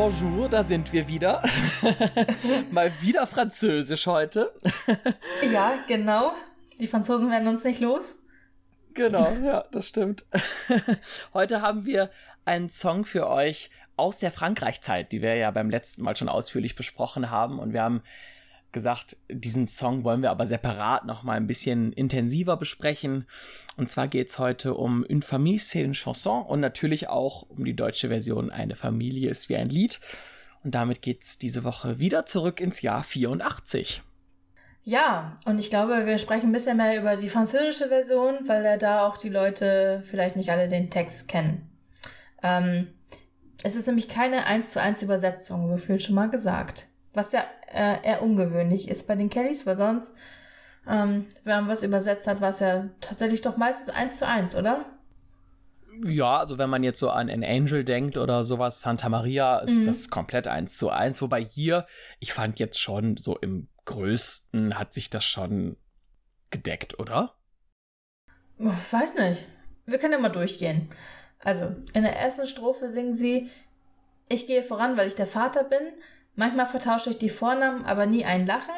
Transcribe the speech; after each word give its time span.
bonjour, 0.00 0.48
da 0.48 0.62
sind 0.62 0.94
wir 0.94 1.08
wieder. 1.08 1.42
Mal 2.70 2.90
wieder 3.02 3.26
Französisch 3.26 4.06
heute. 4.06 4.50
ja, 5.52 5.74
genau. 5.88 6.32
Die 6.80 6.86
Franzosen 6.86 7.30
werden 7.30 7.46
uns 7.48 7.64
nicht 7.64 7.80
los. 7.80 8.16
Genau, 8.94 9.30
ja, 9.44 9.66
das 9.72 9.86
stimmt. 9.86 10.24
heute 11.34 11.60
haben 11.60 11.84
wir 11.84 12.10
einen 12.46 12.70
Song 12.70 13.04
für 13.04 13.28
euch 13.28 13.68
aus 13.96 14.20
der 14.20 14.32
Frankreich-Zeit, 14.32 15.12
die 15.12 15.20
wir 15.20 15.34
ja 15.34 15.50
beim 15.50 15.68
letzten 15.68 16.02
Mal 16.02 16.16
schon 16.16 16.30
ausführlich 16.30 16.76
besprochen 16.76 17.30
haben. 17.30 17.58
Und 17.58 17.74
wir 17.74 17.82
haben 17.82 18.02
gesagt, 18.72 19.16
diesen 19.28 19.66
Song 19.66 20.04
wollen 20.04 20.22
wir 20.22 20.30
aber 20.30 20.46
separat 20.46 21.04
noch 21.04 21.22
mal 21.22 21.36
ein 21.36 21.46
bisschen 21.46 21.92
intensiver 21.92 22.56
besprechen. 22.56 23.26
Und 23.76 23.88
zwar 23.88 24.08
geht 24.08 24.30
es 24.30 24.38
heute 24.38 24.74
um 24.74 25.04
Une 25.04 25.22
famille, 25.22 25.58
c'est 25.58 25.84
une 25.84 25.94
chanson 25.94 26.42
und 26.42 26.60
natürlich 26.60 27.08
auch 27.08 27.42
um 27.48 27.64
die 27.64 27.74
deutsche 27.74 28.08
Version 28.08 28.50
Eine 28.50 28.76
Familie 28.76 29.30
ist 29.30 29.48
wie 29.48 29.56
ein 29.56 29.68
Lied. 29.68 30.00
Und 30.62 30.74
damit 30.74 31.02
geht 31.02 31.22
es 31.22 31.38
diese 31.38 31.64
Woche 31.64 31.98
wieder 31.98 32.26
zurück 32.26 32.60
ins 32.60 32.82
Jahr 32.82 33.02
84. 33.02 34.02
Ja, 34.82 35.36
und 35.44 35.58
ich 35.58 35.70
glaube, 35.70 36.06
wir 36.06 36.18
sprechen 36.18 36.50
ein 36.50 36.52
bisschen 36.52 36.78
mehr 36.78 36.98
über 36.98 37.16
die 37.16 37.28
französische 37.28 37.88
Version, 37.88 38.38
weil 38.46 38.64
ja 38.64 38.76
da 38.76 39.06
auch 39.06 39.16
die 39.16 39.28
Leute 39.28 40.02
vielleicht 40.08 40.36
nicht 40.36 40.50
alle 40.50 40.68
den 40.68 40.90
Text 40.90 41.28
kennen. 41.28 41.70
Ähm, 42.42 42.88
es 43.62 43.76
ist 43.76 43.86
nämlich 43.86 44.08
keine 44.08 44.46
1 44.46 44.72
zu 44.72 44.80
1 44.80 45.02
Übersetzung, 45.02 45.68
so 45.68 45.76
viel 45.76 46.00
schon 46.00 46.14
mal 46.14 46.30
gesagt. 46.30 46.86
Was 47.12 47.32
ja 47.32 47.44
äh, 47.72 48.02
eher 48.02 48.22
ungewöhnlich 48.22 48.88
ist 48.88 49.06
bei 49.06 49.16
den 49.16 49.30
Kellys, 49.30 49.66
weil 49.66 49.76
sonst, 49.76 50.14
ähm, 50.88 51.26
wenn 51.44 51.60
man 51.60 51.68
was 51.68 51.82
übersetzt 51.82 52.26
hat, 52.26 52.40
war 52.40 52.50
es 52.50 52.60
ja 52.60 52.88
tatsächlich 53.00 53.40
doch 53.40 53.56
meistens 53.56 53.88
eins 53.88 54.18
zu 54.18 54.26
eins, 54.26 54.54
oder? 54.54 54.86
Ja, 56.04 56.38
also 56.38 56.56
wenn 56.56 56.70
man 56.70 56.82
jetzt 56.82 56.98
so 56.98 57.10
an 57.10 57.28
An 57.28 57.44
Angel 57.44 57.84
denkt 57.84 58.16
oder 58.16 58.42
sowas, 58.44 58.80
Santa 58.80 59.08
Maria, 59.08 59.58
ist 59.58 59.82
mhm. 59.82 59.86
das 59.86 60.08
komplett 60.08 60.48
eins 60.48 60.78
zu 60.78 60.90
eins. 60.90 61.20
Wobei 61.20 61.44
hier, 61.44 61.86
ich 62.20 62.32
fand 62.32 62.58
jetzt 62.58 62.78
schon 62.78 63.16
so 63.16 63.36
im 63.36 63.68
größten 63.84 64.78
hat 64.78 64.94
sich 64.94 65.10
das 65.10 65.24
schon 65.24 65.76
gedeckt, 66.50 66.98
oder? 66.98 67.34
Oh, 68.58 68.72
weiß 68.90 69.16
nicht. 69.16 69.44
Wir 69.86 69.98
können 69.98 70.12
ja 70.12 70.18
mal 70.18 70.28
durchgehen. 70.28 70.88
Also, 71.40 71.74
in 71.94 72.02
der 72.02 72.16
ersten 72.16 72.46
Strophe 72.46 72.90
singen 72.90 73.14
sie, 73.14 73.50
ich 74.28 74.46
gehe 74.46 74.62
voran, 74.62 74.96
weil 74.96 75.08
ich 75.08 75.16
der 75.16 75.26
Vater 75.26 75.64
bin, 75.64 75.80
Manchmal 76.34 76.66
vertausche 76.66 77.10
ich 77.10 77.18
die 77.18 77.30
Vornamen, 77.30 77.84
aber 77.84 78.06
nie 78.06 78.24
ein 78.24 78.46
Lachen. 78.46 78.74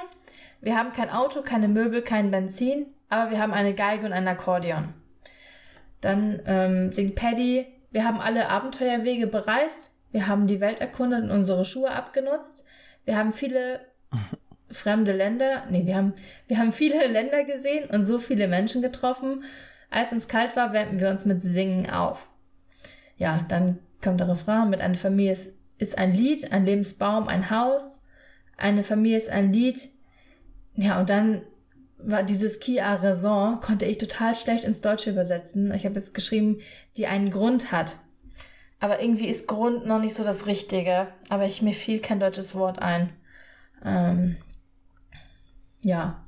Wir 0.61 0.77
haben 0.77 0.92
kein 0.92 1.11
Auto, 1.11 1.42
keine 1.42 1.69
Möbel, 1.69 2.03
kein 2.03 2.31
Benzin, 2.31 2.86
aber 3.08 3.31
wir 3.31 3.41
haben 3.41 3.53
eine 3.53 3.75
Geige 3.75 4.06
und 4.06 4.12
ein 4.12 4.28
Akkordeon. 4.28 4.95
Dann 6.00 6.41
ähm, 6.47 6.92
singt 6.92 7.14
Paddy, 7.14 7.67
wir 7.91 8.05
haben 8.05 8.20
alle 8.20 8.48
Abenteuerwege 8.48 9.27
bereist, 9.27 9.91
wir 10.11 10.27
haben 10.27 10.47
die 10.47 10.61
Welt 10.61 10.80
erkundet 10.80 11.25
und 11.25 11.30
unsere 11.30 11.64
Schuhe 11.64 11.91
abgenutzt, 11.91 12.64
wir 13.05 13.17
haben 13.17 13.33
viele 13.33 13.80
fremde 14.70 15.12
Länder, 15.12 15.64
nee, 15.70 15.86
wir 15.86 15.97
haben, 15.97 16.14
wir 16.48 16.58
haben 16.58 16.73
viele 16.73 17.06
Länder 17.12 17.45
gesehen 17.45 17.89
und 17.91 18.05
so 18.05 18.19
viele 18.19 18.48
Menschen 18.48 18.83
getroffen. 18.83 19.45
Als 19.91 20.12
uns 20.12 20.27
kalt 20.27 20.56
war, 20.56 20.73
wärmten 20.73 21.00
wir 21.00 21.11
uns 21.11 21.27
mit 21.27 21.42
Singen 21.42 21.91
auf. 21.91 22.28
Ja, 23.19 23.45
dann 23.48 23.78
kommt 24.03 24.20
der 24.20 24.28
Refrain 24.28 24.70
mit 24.70 24.80
einer 24.80 24.95
Familie 24.95 25.33
ist 25.33 25.55
ist 25.83 25.99
ein 25.99 26.15
Lied, 26.15 26.53
ein 26.53 26.65
Lebensbaum, 26.65 27.29
ein 27.29 27.51
Haus, 27.51 28.03
eine 28.57 28.85
Familie 28.85 29.19
ist 29.19 29.29
ein 29.29 29.53
Lied. 29.53 29.89
Ja, 30.75 30.99
und 31.01 31.11
dann 31.11 31.43
war 31.99 32.23
dieses 32.23 32.61
Qui 32.61 32.81
a 32.81 32.95
raison, 32.95 33.61
konnte 33.61 33.85
ich 33.87 33.99
total 33.99 34.35
schlecht 34.35 34.65
ins 34.65 34.81
Deutsche 34.81 35.11
übersetzen. 35.11 35.73
Ich 35.75 35.85
habe 35.85 35.97
jetzt 35.97 36.15
geschrieben, 36.15 36.61
die 36.97 37.07
einen 37.07 37.31
Grund 37.31 37.73
hat. 37.73 37.97
Aber 38.81 39.01
irgendwie 39.03 39.29
ist 39.29 39.47
Grund 39.47 39.87
noch 39.87 40.01
nicht 40.01 40.15
so 40.15 40.25
das 40.25 40.47
Richtige. 40.47 41.09
Aber 41.29 41.47
ich, 41.47 41.63
mir 41.63 41.75
fiel 41.75 42.01
kein 42.01 42.19
deutsches 42.19 42.55
Wort 42.55 42.81
ein. 42.81 43.11
Ähm, 43.85 44.37
ja. 45.83 46.25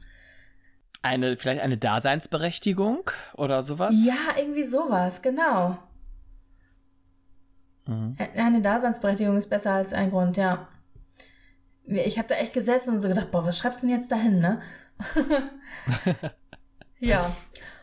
Eine, 1.02 1.36
vielleicht 1.36 1.62
eine 1.62 1.76
Daseinsberechtigung 1.76 3.10
oder 3.34 3.62
sowas? 3.62 3.96
Ja, 4.04 4.36
irgendwie 4.36 4.64
sowas, 4.64 5.22
genau. 5.22 5.78
Mhm. 7.86 8.16
Eine 8.36 8.62
Daseinsberechtigung 8.62 9.36
ist 9.36 9.50
besser 9.50 9.72
als 9.72 9.92
ein 9.92 10.10
Grund, 10.10 10.36
ja. 10.36 10.68
Ich 11.86 12.18
habe 12.18 12.28
da 12.28 12.36
echt 12.36 12.54
gesessen 12.54 12.94
und 12.94 13.00
so 13.00 13.08
gedacht, 13.08 13.30
boah, 13.30 13.44
was 13.44 13.58
schreibst 13.58 13.82
du 13.82 13.86
denn 13.86 13.96
jetzt 13.96 14.10
dahin, 14.10 14.38
ne? 14.38 14.62
ja. 16.98 17.30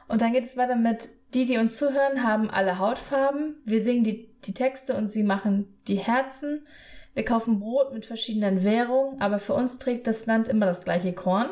Und 0.07 0.21
dann 0.21 0.33
geht 0.33 0.45
es 0.45 0.57
weiter 0.57 0.75
mit, 0.75 1.07
die, 1.33 1.45
die 1.45 1.57
uns 1.57 1.77
zuhören, 1.77 2.23
haben 2.23 2.49
alle 2.49 2.79
Hautfarben. 2.79 3.55
Wir 3.63 3.81
singen 3.81 4.03
die, 4.03 4.33
die 4.43 4.53
Texte 4.53 4.95
und 4.95 5.09
sie 5.09 5.23
machen 5.23 5.77
die 5.87 5.95
Herzen. 5.95 6.65
Wir 7.13 7.25
kaufen 7.25 7.59
Brot 7.59 7.93
mit 7.93 8.05
verschiedenen 8.05 8.63
Währungen, 8.63 9.21
aber 9.21 9.39
für 9.39 9.53
uns 9.53 9.77
trägt 9.77 10.07
das 10.07 10.25
Land 10.25 10.47
immer 10.47 10.65
das 10.65 10.83
gleiche 10.83 11.13
Korn. 11.13 11.49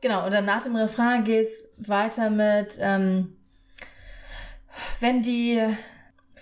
Genau, 0.00 0.24
und 0.24 0.32
dann 0.32 0.44
nach 0.44 0.64
dem 0.64 0.76
Refrain 0.76 1.24
geht 1.24 1.46
es 1.46 1.74
weiter 1.78 2.30
mit, 2.30 2.78
ähm, 2.80 3.36
wenn 5.00 5.22
die 5.22 5.62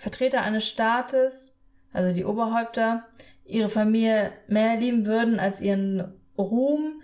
Vertreter 0.01 0.41
eines 0.41 0.67
Staates, 0.67 1.55
also 1.93 2.11
die 2.11 2.25
Oberhäupter, 2.25 3.05
ihre 3.45 3.69
Familie 3.69 4.31
mehr 4.47 4.75
lieben 4.75 5.05
würden 5.05 5.39
als 5.39 5.61
ihren 5.61 6.15
Ruhm, 6.39 7.03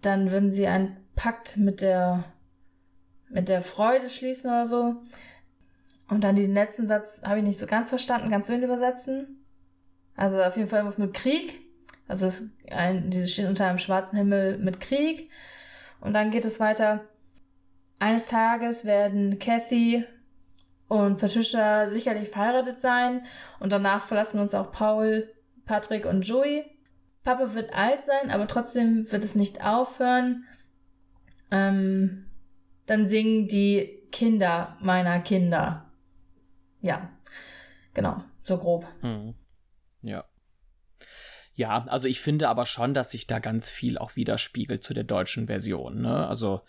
dann 0.00 0.30
würden 0.30 0.52
sie 0.52 0.68
einen 0.68 0.96
Pakt 1.16 1.56
mit 1.56 1.80
der 1.80 2.24
mit 3.28 3.48
der 3.48 3.60
Freude 3.62 4.08
schließen 4.08 4.50
oder 4.50 4.66
so. 4.66 5.02
Und 6.08 6.22
dann 6.22 6.36
den 6.36 6.54
letzten 6.54 6.86
Satz 6.86 7.22
habe 7.24 7.38
ich 7.38 7.44
nicht 7.44 7.58
so 7.58 7.66
ganz 7.66 7.88
verstanden. 7.88 8.30
Du 8.30 8.52
ihn 8.52 8.62
übersetzen? 8.62 9.44
Also 10.14 10.40
auf 10.40 10.56
jeden 10.56 10.68
Fall 10.68 10.84
was 10.84 10.96
mit 10.96 11.12
Krieg. 11.12 11.60
Also 12.06 12.26
es 12.26 12.50
ein, 12.70 13.10
diese 13.10 13.28
steht 13.28 13.48
unter 13.48 13.66
einem 13.66 13.78
schwarzen 13.78 14.16
Himmel 14.16 14.58
mit 14.58 14.80
Krieg. 14.80 15.28
Und 16.00 16.12
dann 16.12 16.30
geht 16.30 16.44
es 16.44 16.60
weiter. 16.60 17.00
Eines 17.98 18.28
Tages 18.28 18.84
werden 18.84 19.40
Kathy, 19.40 20.04
und 20.90 21.18
Patricia 21.18 21.88
sicherlich 21.88 22.30
verheiratet 22.30 22.80
sein 22.80 23.24
und 23.60 23.70
danach 23.70 24.06
verlassen 24.06 24.40
uns 24.40 24.56
auch 24.56 24.72
Paul, 24.72 25.32
Patrick 25.64 26.04
und 26.04 26.22
Joey. 26.22 26.64
Papa 27.22 27.54
wird 27.54 27.72
alt 27.72 28.02
sein, 28.02 28.32
aber 28.32 28.48
trotzdem 28.48 29.10
wird 29.12 29.22
es 29.22 29.36
nicht 29.36 29.64
aufhören. 29.64 30.46
Ähm, 31.52 32.26
dann 32.86 33.06
singen 33.06 33.46
die 33.46 34.02
Kinder 34.10 34.76
meiner 34.80 35.20
Kinder. 35.20 35.92
Ja, 36.80 37.08
genau, 37.94 38.24
so 38.42 38.58
grob. 38.58 38.84
Hm. 39.00 39.34
Ja. 40.02 40.24
Ja, 41.54 41.84
also 41.86 42.08
ich 42.08 42.20
finde 42.20 42.48
aber 42.48 42.66
schon, 42.66 42.94
dass 42.94 43.12
sich 43.12 43.28
da 43.28 43.38
ganz 43.38 43.68
viel 43.68 43.96
auch 43.96 44.16
widerspiegelt 44.16 44.82
zu 44.82 44.92
der 44.92 45.04
deutschen 45.04 45.46
Version. 45.46 46.02
Ne? 46.02 46.26
Also 46.26 46.62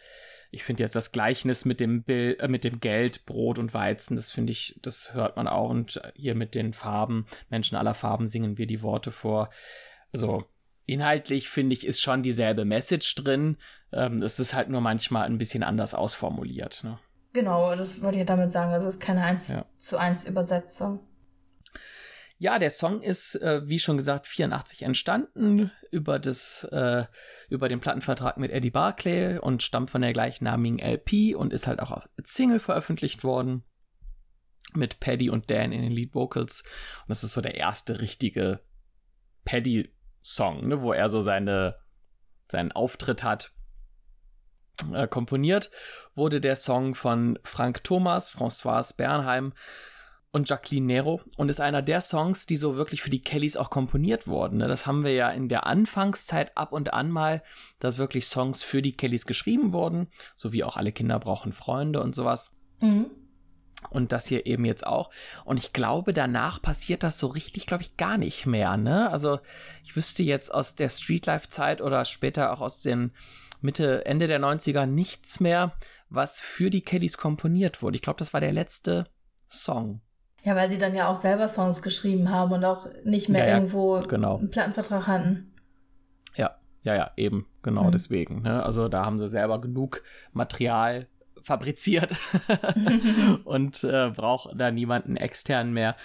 ich 0.52 0.64
finde 0.64 0.84
jetzt 0.84 0.96
das 0.96 1.12
Gleichnis 1.12 1.66
mit 1.66 1.80
dem 1.80 2.04
Bild, 2.04 2.40
äh, 2.42 2.48
mit 2.48 2.64
dem 2.64 2.80
Geld, 2.80 3.26
Brot 3.26 3.58
und 3.58 3.74
Weizen, 3.74 4.18
das 4.18 4.32
finde 4.32 4.52
ich, 4.52 4.78
das 4.82 5.14
hört 5.14 5.38
man 5.38 5.48
auch. 5.48 5.70
Und 5.70 6.02
hier 6.14 6.36
mit 6.36 6.54
den 6.56 6.74
Farben, 6.74 7.26
Menschen 7.50 7.78
aller 7.78 7.94
Farben 7.94 8.28
singen 8.28 8.58
wir 8.58 8.68
die 8.68 8.82
Worte 8.82 9.12
vor. 9.12 9.50
Also 10.12 10.44
inhaltlich 10.86 11.50
finde 11.50 11.74
ich, 11.74 11.88
ist 11.88 12.02
schon 12.02 12.22
dieselbe 12.22 12.66
Message 12.66 13.16
drin. 13.16 13.58
Ähm, 13.94 14.22
es 14.22 14.40
ist 14.40 14.54
halt 14.54 14.70
nur 14.70 14.82
manchmal 14.82 15.26
ein 15.26 15.38
bisschen 15.38 15.64
anders 15.64 15.96
ausformuliert. 15.96 16.84
Ne? 16.84 17.00
Genau, 17.34 17.74
das 17.74 18.02
wollte 18.02 18.20
ich 18.20 18.26
damit 18.26 18.52
sagen. 18.52 18.72
Das 18.72 18.84
ist 18.84 19.00
keine 19.00 19.24
1 19.24 19.48
ja. 19.48 19.66
zu 19.78 19.98
1 19.98 20.26
Übersetzung. 20.26 21.00
Ja, 22.42 22.58
der 22.58 22.72
Song 22.72 23.04
ist, 23.04 23.36
äh, 23.36 23.62
wie 23.68 23.78
schon 23.78 23.98
gesagt, 23.98 24.26
84 24.26 24.82
entstanden 24.82 25.70
über 25.92 26.18
das, 26.18 26.64
äh, 26.72 27.06
über 27.50 27.70
den 27.70 27.80
Plattenvertrag 27.80 28.38
mit 28.38 28.50
Eddie 28.50 28.72
Barclay 28.72 29.38
und 29.38 29.62
stammt 29.62 29.92
von 29.92 30.02
der 30.02 30.12
gleichnamigen 30.12 30.80
LP 30.80 31.36
und 31.36 31.54
ist 31.54 31.68
halt 31.68 31.80
auch 31.80 31.92
als 31.92 32.34
Single 32.34 32.58
veröffentlicht 32.58 33.24
worden 33.24 33.64
mit 34.74 35.00
Paddy 35.00 35.30
und 35.30 35.52
Dan 35.52 35.72
in 35.72 35.84
den 35.84 35.92
Lead 35.92 36.16
Vocals. 36.16 36.64
Und 37.02 37.10
das 37.10 37.24
ist 37.24 37.34
so 37.34 37.42
der 37.42 37.54
erste 37.54 38.02
richtige 38.02 38.62
Paddy-Song, 39.46 40.68
ne, 40.68 40.82
wo 40.82 40.94
er 40.94 41.10
so 41.10 41.22
seine, 41.22 41.76
seinen 42.48 42.72
Auftritt 42.72 43.22
hat. 43.24 43.52
Äh, 44.92 45.08
komponiert 45.08 45.70
wurde 46.16 46.42
der 46.42 46.56
Song 46.56 46.96
von 46.96 47.38
Frank 47.44 47.84
Thomas, 47.84 48.36
François 48.36 48.98
Bernheim 48.98 49.54
und 50.32 50.48
Jacqueline 50.50 50.86
Nero 50.86 51.22
und 51.36 51.50
ist 51.50 51.60
einer 51.60 51.82
der 51.82 52.02
Songs, 52.02 52.46
die 52.46 52.56
so 52.56 52.76
wirklich 52.76 53.02
für 53.02 53.10
die 53.10 53.22
Kellys 53.22 53.58
auch 53.58 53.70
komponiert 53.70 54.28
wurden. 54.28 54.58
Ne? 54.58 54.68
Das 54.68 54.88
haben 54.88 55.04
wir 55.04 55.14
ja 55.14 55.30
in 55.30 55.50
der 55.50 55.66
Anfangszeit 55.66 56.56
ab 56.58 56.72
und 56.72 56.94
an 56.94 57.12
mal, 57.12 57.44
dass 57.80 57.98
wirklich 57.98 58.28
Songs 58.28 58.64
für 58.64 58.82
die 58.82 58.94
Kellys 58.94 59.26
geschrieben 59.26 59.74
wurden, 59.74 60.08
so 60.36 60.54
wie 60.54 60.64
auch 60.64 60.78
alle 60.78 60.94
Kinder 60.94 61.20
brauchen 61.20 61.52
Freunde 61.52 62.02
und 62.02 62.16
sowas. 62.16 62.56
Mhm. 62.80 63.08
Und 63.90 64.12
das 64.12 64.28
hier 64.28 64.46
eben 64.46 64.64
jetzt 64.64 64.86
auch. 64.86 65.10
Und 65.44 65.58
ich 65.58 65.74
glaube, 65.74 66.14
danach 66.14 66.62
passiert 66.62 67.04
das 67.04 67.18
so 67.18 67.28
richtig, 67.28 67.66
glaube 67.66 67.84
ich, 67.84 67.98
gar 67.98 68.18
nicht 68.18 68.46
mehr. 68.46 68.78
Ne? 68.78 69.10
Also 69.10 69.40
ich 69.84 69.96
wüsste 69.96 70.24
jetzt 70.24 70.54
aus 70.54 70.76
der 70.76 70.88
Streetlife-Zeit 70.88 71.82
oder 71.82 72.06
später 72.06 72.54
auch 72.54 72.62
aus 72.62 72.80
den 72.80 73.12
Mitte, 73.60 74.06
Ende 74.06 74.28
der 74.28 74.40
90er 74.40 74.86
nichts 74.86 75.40
mehr, 75.40 75.74
was 76.10 76.40
für 76.40 76.70
die 76.70 76.82
Kellys 76.82 77.18
komponiert 77.18 77.82
wurde. 77.82 77.96
Ich 77.96 78.02
glaube, 78.02 78.20
das 78.20 78.34
war 78.34 78.40
der 78.40 78.54
letzte 78.54 79.08
Song. 79.50 80.02
Ja, 80.44 80.56
weil 80.56 80.70
sie 80.70 80.78
dann 80.78 80.96
ja 80.96 81.08
auch 81.08 81.16
selber 81.16 81.48
Songs 81.48 81.82
geschrieben 81.82 82.32
haben 82.32 82.52
und 82.52 82.66
auch 82.66 82.88
nicht 83.04 83.30
mehr 83.30 83.48
ja, 83.48 83.56
irgendwo 83.56 84.00
genau. 84.00 84.38
einen 84.38 84.50
Plattenvertrag 84.50 85.08
hatten. 85.08 85.54
Ja, 86.36 86.56
ja, 86.84 86.96
ja, 86.96 87.12
eben, 87.16 87.46
genau 87.62 87.86
mhm. 87.86 87.92
deswegen. 87.92 88.42
Ne? 88.42 88.64
Also 88.64 88.88
da 88.88 89.06
haben 89.06 89.20
sie 89.20 89.30
selber 89.30 89.62
genug 89.62 90.04
Material 90.34 91.08
fabriziert 91.44 92.14
und 93.44 93.84
äh, 93.84 94.10
braucht 94.10 94.52
da 94.56 94.72
niemanden 94.72 95.16
extern 95.16 95.74
mehr. 95.74 95.96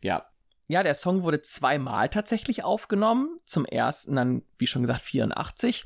Ja. 0.00 0.26
Ja, 0.66 0.82
der 0.82 0.94
Song 0.94 1.22
wurde 1.22 1.42
zweimal 1.42 2.08
tatsächlich 2.08 2.64
aufgenommen. 2.64 3.38
Zum 3.44 3.66
ersten 3.66 4.16
dann, 4.16 4.42
wie 4.56 4.66
schon 4.66 4.80
gesagt, 4.80 5.02
84 5.02 5.84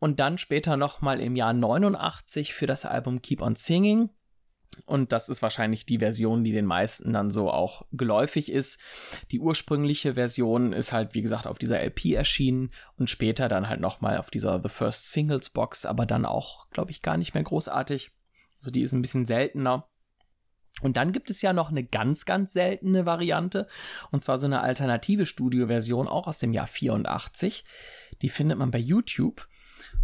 und 0.00 0.18
dann 0.18 0.38
später 0.38 0.76
nochmal 0.76 1.20
im 1.20 1.36
Jahr 1.36 1.52
89 1.52 2.54
für 2.54 2.66
das 2.66 2.84
Album 2.84 3.22
Keep 3.22 3.42
on 3.42 3.54
Singing. 3.54 4.10
Und 4.84 5.12
das 5.12 5.28
ist 5.28 5.42
wahrscheinlich 5.42 5.86
die 5.86 5.98
Version, 5.98 6.44
die 6.44 6.52
den 6.52 6.64
meisten 6.64 7.12
dann 7.12 7.30
so 7.30 7.50
auch 7.50 7.86
geläufig 7.92 8.50
ist. 8.50 8.80
Die 9.30 9.40
ursprüngliche 9.40 10.14
Version 10.14 10.72
ist 10.72 10.92
halt, 10.92 11.14
wie 11.14 11.22
gesagt, 11.22 11.46
auf 11.46 11.58
dieser 11.58 11.82
LP 11.82 12.06
erschienen 12.14 12.70
und 12.96 13.10
später 13.10 13.48
dann 13.48 13.68
halt 13.68 13.80
nochmal 13.80 14.18
auf 14.18 14.30
dieser 14.30 14.60
The 14.62 14.68
First 14.68 15.12
Singles 15.12 15.50
Box, 15.50 15.84
aber 15.84 16.06
dann 16.06 16.24
auch, 16.24 16.68
glaube 16.70 16.90
ich, 16.90 17.02
gar 17.02 17.16
nicht 17.16 17.34
mehr 17.34 17.42
großartig. 17.42 18.12
Also 18.60 18.70
die 18.70 18.82
ist 18.82 18.92
ein 18.92 19.02
bisschen 19.02 19.26
seltener. 19.26 19.88
Und 20.80 20.96
dann 20.96 21.12
gibt 21.12 21.28
es 21.30 21.42
ja 21.42 21.52
noch 21.52 21.70
eine 21.70 21.84
ganz, 21.84 22.24
ganz 22.24 22.52
seltene 22.52 23.04
Variante, 23.04 23.66
und 24.12 24.22
zwar 24.22 24.38
so 24.38 24.46
eine 24.46 24.60
alternative 24.60 25.26
Studioversion, 25.26 26.06
auch 26.06 26.28
aus 26.28 26.38
dem 26.38 26.52
Jahr 26.52 26.68
84. 26.68 27.64
Die 28.22 28.28
findet 28.28 28.58
man 28.58 28.70
bei 28.70 28.78
YouTube, 28.78 29.48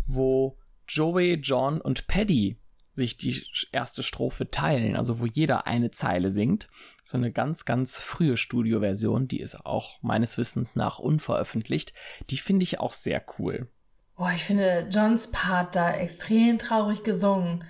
wo 0.06 0.58
Joey, 0.88 1.34
John 1.34 1.80
und 1.80 2.08
Paddy 2.08 2.58
sich 2.94 3.16
die 3.16 3.44
erste 3.72 4.02
Strophe 4.02 4.50
teilen, 4.50 4.96
also 4.96 5.20
wo 5.20 5.26
jeder 5.26 5.66
eine 5.66 5.90
Zeile 5.90 6.30
singt. 6.30 6.68
So 7.02 7.18
eine 7.18 7.32
ganz, 7.32 7.64
ganz 7.64 8.00
frühe 8.00 8.36
Studioversion, 8.36 9.28
die 9.28 9.40
ist 9.40 9.66
auch 9.66 10.02
meines 10.02 10.38
Wissens 10.38 10.76
nach 10.76 10.98
unveröffentlicht. 10.98 11.92
Die 12.30 12.38
finde 12.38 12.62
ich 12.62 12.80
auch 12.80 12.92
sehr 12.92 13.22
cool. 13.38 13.68
Boah, 14.16 14.32
ich 14.34 14.44
finde 14.44 14.88
Johns 14.90 15.30
Part 15.32 15.74
da 15.74 15.92
extrem 15.92 16.58
traurig 16.58 17.02
gesungen. 17.02 17.64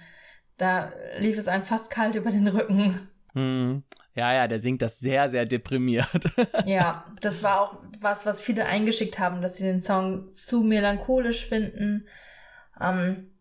Da 0.58 0.92
lief 1.18 1.38
es 1.38 1.48
einem 1.48 1.64
fast 1.64 1.90
kalt 1.90 2.14
über 2.14 2.30
den 2.30 2.46
Rücken. 2.46 3.08
Hm. 3.32 3.82
Ja, 4.14 4.32
ja, 4.32 4.46
der 4.46 4.60
singt 4.60 4.80
das 4.82 5.00
sehr, 5.00 5.28
sehr 5.30 5.46
deprimiert. 5.46 6.30
ja, 6.66 7.04
das 7.20 7.42
war 7.42 7.60
auch 7.60 7.78
was, 7.98 8.26
was 8.26 8.40
viele 8.40 8.66
eingeschickt 8.66 9.18
haben, 9.18 9.42
dass 9.42 9.56
sie 9.56 9.64
den 9.64 9.80
Song 9.80 10.30
zu 10.30 10.62
melancholisch 10.62 11.46
finden. 11.46 12.06
Ähm, 12.80 13.33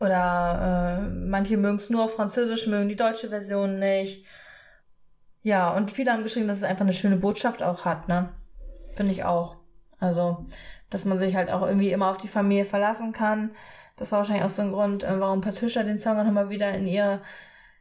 oder 0.00 1.00
äh, 1.00 1.08
manche 1.08 1.56
mögen 1.56 1.76
es 1.76 1.90
nur 1.90 2.04
auf 2.04 2.14
Französisch, 2.14 2.66
mögen 2.66 2.88
die 2.88 2.96
deutsche 2.96 3.28
Version 3.28 3.78
nicht. 3.78 4.24
Ja, 5.42 5.70
und 5.70 5.90
viele 5.90 6.12
haben 6.12 6.22
geschrieben, 6.22 6.48
dass 6.48 6.58
es 6.58 6.62
einfach 6.62 6.82
eine 6.82 6.92
schöne 6.92 7.16
Botschaft 7.16 7.62
auch 7.62 7.84
hat, 7.84 8.08
ne? 8.08 8.30
Finde 8.94 9.12
ich 9.12 9.24
auch. 9.24 9.56
Also, 9.98 10.46
dass 10.90 11.04
man 11.04 11.18
sich 11.18 11.34
halt 11.34 11.50
auch 11.50 11.62
irgendwie 11.62 11.90
immer 11.90 12.10
auf 12.10 12.18
die 12.18 12.28
Familie 12.28 12.64
verlassen 12.64 13.12
kann. 13.12 13.52
Das 13.96 14.12
war 14.12 14.20
wahrscheinlich 14.20 14.44
auch 14.44 14.50
so 14.50 14.62
ein 14.62 14.72
Grund, 14.72 15.02
äh, 15.02 15.18
warum 15.18 15.40
Patricia 15.40 15.82
den 15.82 15.98
Song 15.98 16.18
auch 16.18 16.24
nochmal 16.24 16.50
wieder 16.50 16.72
in 16.72 16.86
ihr, 16.86 17.20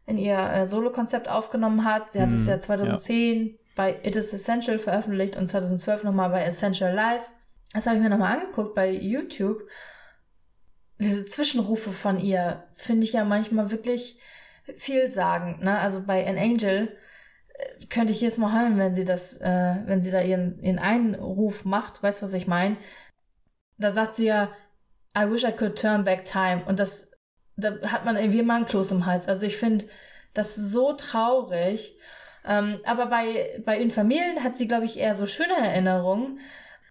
in 0.06 0.18
ihr 0.18 0.38
äh, 0.38 0.66
Solo-Konzept 0.66 1.30
aufgenommen 1.30 1.86
hat. 1.86 2.12
Sie 2.12 2.22
hat 2.22 2.31
es 2.31 2.44
mhm, 2.44 2.50
ja 2.50 2.60
2010 2.60 3.46
ja. 3.46 3.54
bei 3.75 3.96
It 4.04 4.16
Is 4.16 4.34
Essential 4.34 4.80
veröffentlicht 4.80 5.36
und 5.36 5.48
2012 5.48 6.04
nochmal 6.04 6.30
bei 6.30 6.44
Essential 6.44 6.94
Live. 6.94 7.30
Das 7.74 7.86
habe 7.86 7.98
ich 7.98 8.02
mir 8.02 8.10
nochmal 8.10 8.40
angeguckt 8.40 8.74
bei 8.74 8.90
YouTube 8.90 9.62
diese 11.00 11.26
Zwischenrufe 11.26 11.92
von 11.92 12.20
ihr 12.20 12.68
finde 12.76 13.04
ich 13.04 13.14
ja 13.14 13.24
manchmal 13.24 13.72
wirklich 13.72 14.20
vielsagend. 14.78 15.62
Ne? 15.62 15.78
Also 15.80 16.02
bei 16.06 16.28
An 16.28 16.38
Angel 16.38 16.98
äh, 17.54 17.86
könnte 17.88 18.14
ich 18.14 18.22
jetzt 18.22 18.38
mal 18.38 18.54
heulen, 18.54 18.78
wenn 18.78 18.96
sie 18.96 19.06
das, 19.06 19.38
äh, 19.38 19.76
wenn 19.86 20.02
sie 20.02 20.12
da 20.12 20.22
ihren, 20.22 20.60
ihren 20.62 20.80
Einruf 20.80 21.66
macht. 21.66 22.02
Weißt 22.04 22.22
du, 22.22 22.26
was 22.26 22.34
ich 22.34 22.48
meine? 22.48 22.78
Da 23.78 23.92
sagt 23.92 24.16
sie 24.16 24.26
ja, 24.26 24.52
I 25.16 25.30
wish 25.32 25.44
I 25.44 25.52
could 25.52 25.80
turn 25.80 26.04
back 26.04 26.26
time. 26.26 26.64
Und 26.66 26.80
das, 26.80 27.12
da 27.56 27.80
hat 27.84 28.06
man 28.06 28.18
irgendwie 28.18 28.40
immer 28.40 28.56
einen 28.56 28.66
Kloß 28.66 28.92
im 28.92 29.06
Hals. 29.06 29.28
Also 29.28 29.46
ich 29.46 29.58
finde 29.58 29.86
das 30.34 30.56
so 30.56 30.94
traurig. 30.94 31.98
Ähm, 32.46 32.80
aber 32.86 33.08
bei, 33.08 33.62
bei 33.66 33.82
Une 33.82 33.92
Familien 33.92 34.44
hat 34.44 34.56
sie, 34.56 34.68
glaube 34.68 34.86
ich, 34.86 34.98
eher 34.98 35.16
so 35.16 35.28
schöne 35.28 35.56
Erinnerungen. 35.56 36.40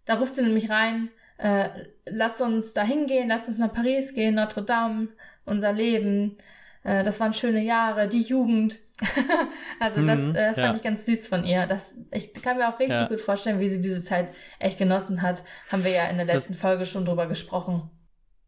Da 0.04 0.14
ruft 0.14 0.34
sie 0.34 0.42
nämlich 0.42 0.70
rein, 0.70 1.10
äh, 1.38 1.68
lass 2.06 2.40
uns 2.40 2.72
da 2.72 2.82
hingehen, 2.82 3.28
lass 3.28 3.48
uns 3.48 3.58
nach 3.58 3.72
Paris 3.72 4.14
gehen, 4.14 4.34
Notre 4.34 4.62
Dame, 4.62 5.08
unser 5.44 5.72
Leben. 5.72 6.36
Äh, 6.82 7.02
das 7.02 7.20
waren 7.20 7.34
schöne 7.34 7.62
Jahre, 7.62 8.08
die 8.08 8.22
Jugend. 8.22 8.78
also 9.80 10.06
das 10.06 10.20
mhm, 10.20 10.34
äh, 10.34 10.54
fand 10.54 10.58
ja. 10.58 10.76
ich 10.76 10.82
ganz 10.82 11.04
süß 11.04 11.28
von 11.28 11.44
ihr. 11.44 11.66
Das, 11.66 11.94
ich 12.12 12.32
kann 12.32 12.56
mir 12.56 12.68
auch 12.68 12.78
richtig 12.78 12.98
ja. 12.98 13.08
gut 13.08 13.20
vorstellen, 13.20 13.60
wie 13.60 13.68
sie 13.68 13.82
diese 13.82 14.02
Zeit 14.02 14.28
echt 14.58 14.78
genossen 14.78 15.20
hat. 15.20 15.42
Haben 15.70 15.84
wir 15.84 15.90
ja 15.90 16.06
in 16.06 16.16
der 16.16 16.26
letzten 16.26 16.54
das, 16.54 16.62
Folge 16.62 16.86
schon 16.86 17.04
drüber 17.04 17.26
gesprochen. 17.26 17.90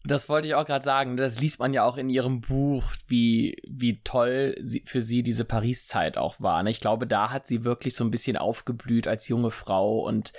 Das 0.05 0.31
wollte 0.31 0.49
ich 0.49 0.55
auch 0.55 0.64
gerade 0.64 0.85
sagen. 0.85 1.19
Das 1.19 1.38
liest 1.40 1.61
man 1.61 1.75
ja 1.75 1.85
auch 1.85 1.99
in 1.99 2.08
ihrem 2.08 2.40
Buch, 2.40 2.85
wie, 3.08 3.61
wie 3.69 4.00
toll 4.02 4.56
sie, 4.62 4.82
für 4.87 5.02
sie 5.02 5.23
diese 5.23 5.44
Paris-Zeit 5.44 6.17
auch 6.17 6.37
war. 6.40 6.62
Ne? 6.62 6.70
Ich 6.70 6.81
glaube, 6.81 7.06
da 7.06 7.31
hat 7.31 7.46
sie 7.46 7.64
wirklich 7.64 7.94
so 7.94 8.05
ein 8.05 8.11
bisschen 8.11 8.38
aufgeblüht 8.38 9.06
als 9.06 9.29
junge 9.29 9.50
Frau 9.50 9.99
und 9.99 10.32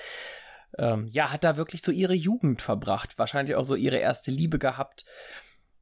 ähm, 0.78 1.08
ja, 1.12 1.32
hat 1.32 1.44
da 1.44 1.58
wirklich 1.58 1.82
so 1.82 1.92
ihre 1.92 2.14
Jugend 2.14 2.62
verbracht. 2.62 3.18
Wahrscheinlich 3.18 3.56
auch 3.56 3.66
so 3.66 3.76
ihre 3.76 3.98
erste 3.98 4.32
Liebe 4.32 4.60
gehabt. 4.60 5.06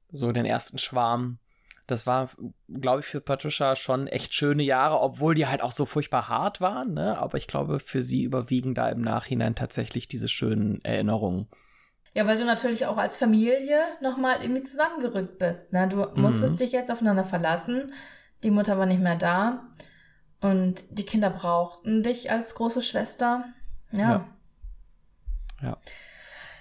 So 0.10 0.32
den 0.32 0.46
ersten 0.46 0.78
Schwarm. 0.78 1.40
Das 1.88 2.06
war, 2.06 2.30
glaube 2.68 3.00
ich, 3.00 3.06
für 3.06 3.22
Patricia 3.22 3.76
schon 3.76 4.08
echt 4.08 4.34
schöne 4.34 4.64
Jahre, 4.64 5.00
obwohl 5.00 5.36
die 5.36 5.48
halt 5.48 5.62
auch 5.62 5.72
so 5.72 5.86
furchtbar 5.86 6.28
hart 6.28 6.60
waren. 6.60 6.94
Ne? 6.94 7.18
Aber 7.18 7.38
ich 7.38 7.48
glaube, 7.48 7.80
für 7.80 8.02
sie 8.02 8.24
überwiegen 8.24 8.74
da 8.74 8.90
im 8.90 9.02
Nachhinein 9.02 9.56
tatsächlich 9.56 10.08
diese 10.08 10.28
schönen 10.28 10.84
Erinnerungen. 10.84 11.48
Ja, 12.14 12.26
weil 12.26 12.38
du 12.38 12.46
natürlich 12.46 12.88
auch 12.88 12.98
als 12.98 13.18
Familie 13.18 13.80
nochmal 14.02 14.42
irgendwie 14.42 14.62
zusammengerückt 14.62 15.38
bist. 15.38 15.72
Ne? 15.72 15.88
Du 15.88 16.08
musstest 16.20 16.56
mhm. 16.56 16.58
dich 16.58 16.72
jetzt 16.72 16.92
aufeinander 16.92 17.24
verlassen. 17.24 17.94
Die 18.44 18.52
Mutter 18.52 18.78
war 18.78 18.86
nicht 18.86 19.02
mehr 19.02 19.16
da. 19.16 19.68
Und 20.42 20.84
die 20.90 21.06
Kinder 21.06 21.30
brauchten 21.30 22.04
dich 22.04 22.32
als 22.32 22.56
große 22.56 22.82
Schwester. 22.82 23.46
ja. 23.92 24.00
ja. 24.00 24.37
Ja. 25.62 25.78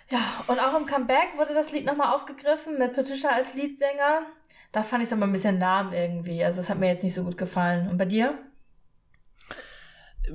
Ja, 0.08 0.20
und 0.46 0.60
auch 0.60 0.78
im 0.78 0.86
Comeback 0.86 1.36
wurde 1.36 1.52
das 1.52 1.72
Lied 1.72 1.84
nochmal 1.84 2.14
aufgegriffen 2.14 2.78
mit 2.78 2.94
Patricia 2.94 3.30
als 3.30 3.54
Leadsänger. 3.54 4.22
Da 4.70 4.82
fand 4.82 5.02
ich 5.02 5.08
es 5.08 5.12
aber 5.12 5.24
ein 5.24 5.32
bisschen 5.32 5.58
lahm 5.58 5.92
irgendwie. 5.92 6.44
Also 6.44 6.60
es 6.60 6.70
hat 6.70 6.78
mir 6.78 6.88
jetzt 6.88 7.02
nicht 7.02 7.14
so 7.14 7.24
gut 7.24 7.36
gefallen. 7.36 7.88
Und 7.88 7.98
bei 7.98 8.04
dir? 8.04 8.38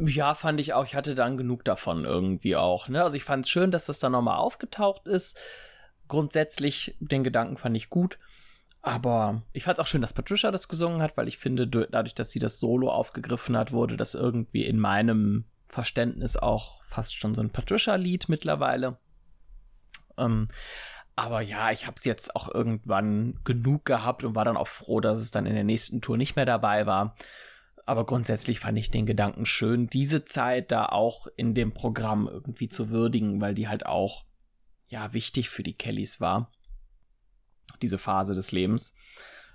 Ja, 0.05 0.35
fand 0.35 0.59
ich 0.59 0.73
auch. 0.73 0.85
Ich 0.85 0.95
hatte 0.95 1.15
dann 1.15 1.37
genug 1.37 1.63
davon 1.63 2.05
irgendwie 2.05 2.55
auch. 2.55 2.89
Ne? 2.89 3.03
Also 3.03 3.15
ich 3.15 3.23
fand 3.23 3.45
es 3.45 3.51
schön, 3.51 3.71
dass 3.71 3.85
das 3.85 3.99
dann 3.99 4.11
nochmal 4.11 4.37
aufgetaucht 4.37 5.07
ist. 5.07 5.37
Grundsätzlich, 6.07 6.97
den 6.99 7.23
Gedanken 7.23 7.57
fand 7.57 7.77
ich 7.77 7.89
gut. 7.89 8.19
Aber 8.81 9.43
ich 9.53 9.63
fand 9.63 9.77
es 9.77 9.81
auch 9.81 9.87
schön, 9.87 10.01
dass 10.01 10.13
Patricia 10.13 10.51
das 10.51 10.67
gesungen 10.67 11.01
hat, 11.01 11.15
weil 11.15 11.27
ich 11.27 11.37
finde, 11.37 11.67
dadurch, 11.67 12.15
dass 12.15 12.31
sie 12.31 12.39
das 12.39 12.59
Solo 12.59 12.89
aufgegriffen 12.89 13.55
hat, 13.55 13.71
wurde 13.71 13.95
das 13.95 14.15
irgendwie 14.15 14.65
in 14.65 14.79
meinem 14.79 15.45
Verständnis 15.71 16.37
auch 16.37 16.83
fast 16.83 17.15
schon 17.15 17.33
so 17.33 17.41
ein 17.41 17.49
Patricia-Lied 17.49 18.29
mittlerweile. 18.29 18.97
Ähm, 20.17 20.49
aber 21.15 21.41
ja, 21.41 21.71
ich 21.71 21.87
habe 21.87 21.95
es 21.97 22.05
jetzt 22.05 22.35
auch 22.35 22.53
irgendwann 22.53 23.39
genug 23.43 23.85
gehabt 23.85 24.23
und 24.23 24.35
war 24.35 24.45
dann 24.45 24.57
auch 24.57 24.67
froh, 24.67 24.99
dass 24.99 25.19
es 25.19 25.31
dann 25.31 25.45
in 25.45 25.55
der 25.55 25.63
nächsten 25.63 26.01
Tour 26.01 26.17
nicht 26.17 26.35
mehr 26.35 26.45
dabei 26.45 26.85
war. 26.85 27.15
Aber 27.85 28.05
grundsätzlich 28.05 28.59
fand 28.59 28.77
ich 28.77 28.91
den 28.91 29.05
Gedanken 29.05 29.45
schön, 29.45 29.87
diese 29.87 30.23
Zeit 30.23 30.71
da 30.71 30.85
auch 30.85 31.27
in 31.35 31.53
dem 31.53 31.73
Programm 31.73 32.27
irgendwie 32.27 32.69
zu 32.69 32.89
würdigen, 32.89 33.41
weil 33.41 33.55
die 33.55 33.67
halt 33.67 33.85
auch 33.85 34.25
ja 34.87 35.13
wichtig 35.13 35.49
für 35.49 35.63
die 35.63 35.73
Kellys 35.73 36.21
war. 36.21 36.51
Diese 37.81 37.97
Phase 37.97 38.33
des 38.33 38.51
Lebens. 38.51 38.95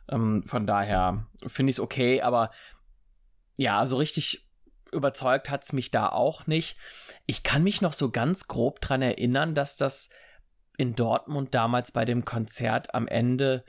Ähm, 0.08 0.42
von 0.46 0.66
daher 0.66 1.26
finde 1.46 1.70
ich 1.70 1.76
es 1.76 1.80
okay, 1.80 2.22
aber 2.22 2.50
ja, 3.56 3.86
so 3.86 3.96
richtig 3.96 4.45
überzeugt 4.96 5.50
hat 5.50 5.62
es 5.64 5.72
mich 5.72 5.90
da 5.90 6.08
auch 6.08 6.46
nicht. 6.46 6.76
Ich 7.26 7.42
kann 7.42 7.62
mich 7.62 7.80
noch 7.80 7.92
so 7.92 8.10
ganz 8.10 8.48
grob 8.48 8.80
dran 8.80 9.02
erinnern, 9.02 9.54
dass 9.54 9.76
das 9.76 10.10
in 10.76 10.94
Dortmund 10.94 11.54
damals 11.54 11.92
bei 11.92 12.04
dem 12.04 12.24
Konzert 12.24 12.94
am 12.94 13.06
Ende 13.06 13.64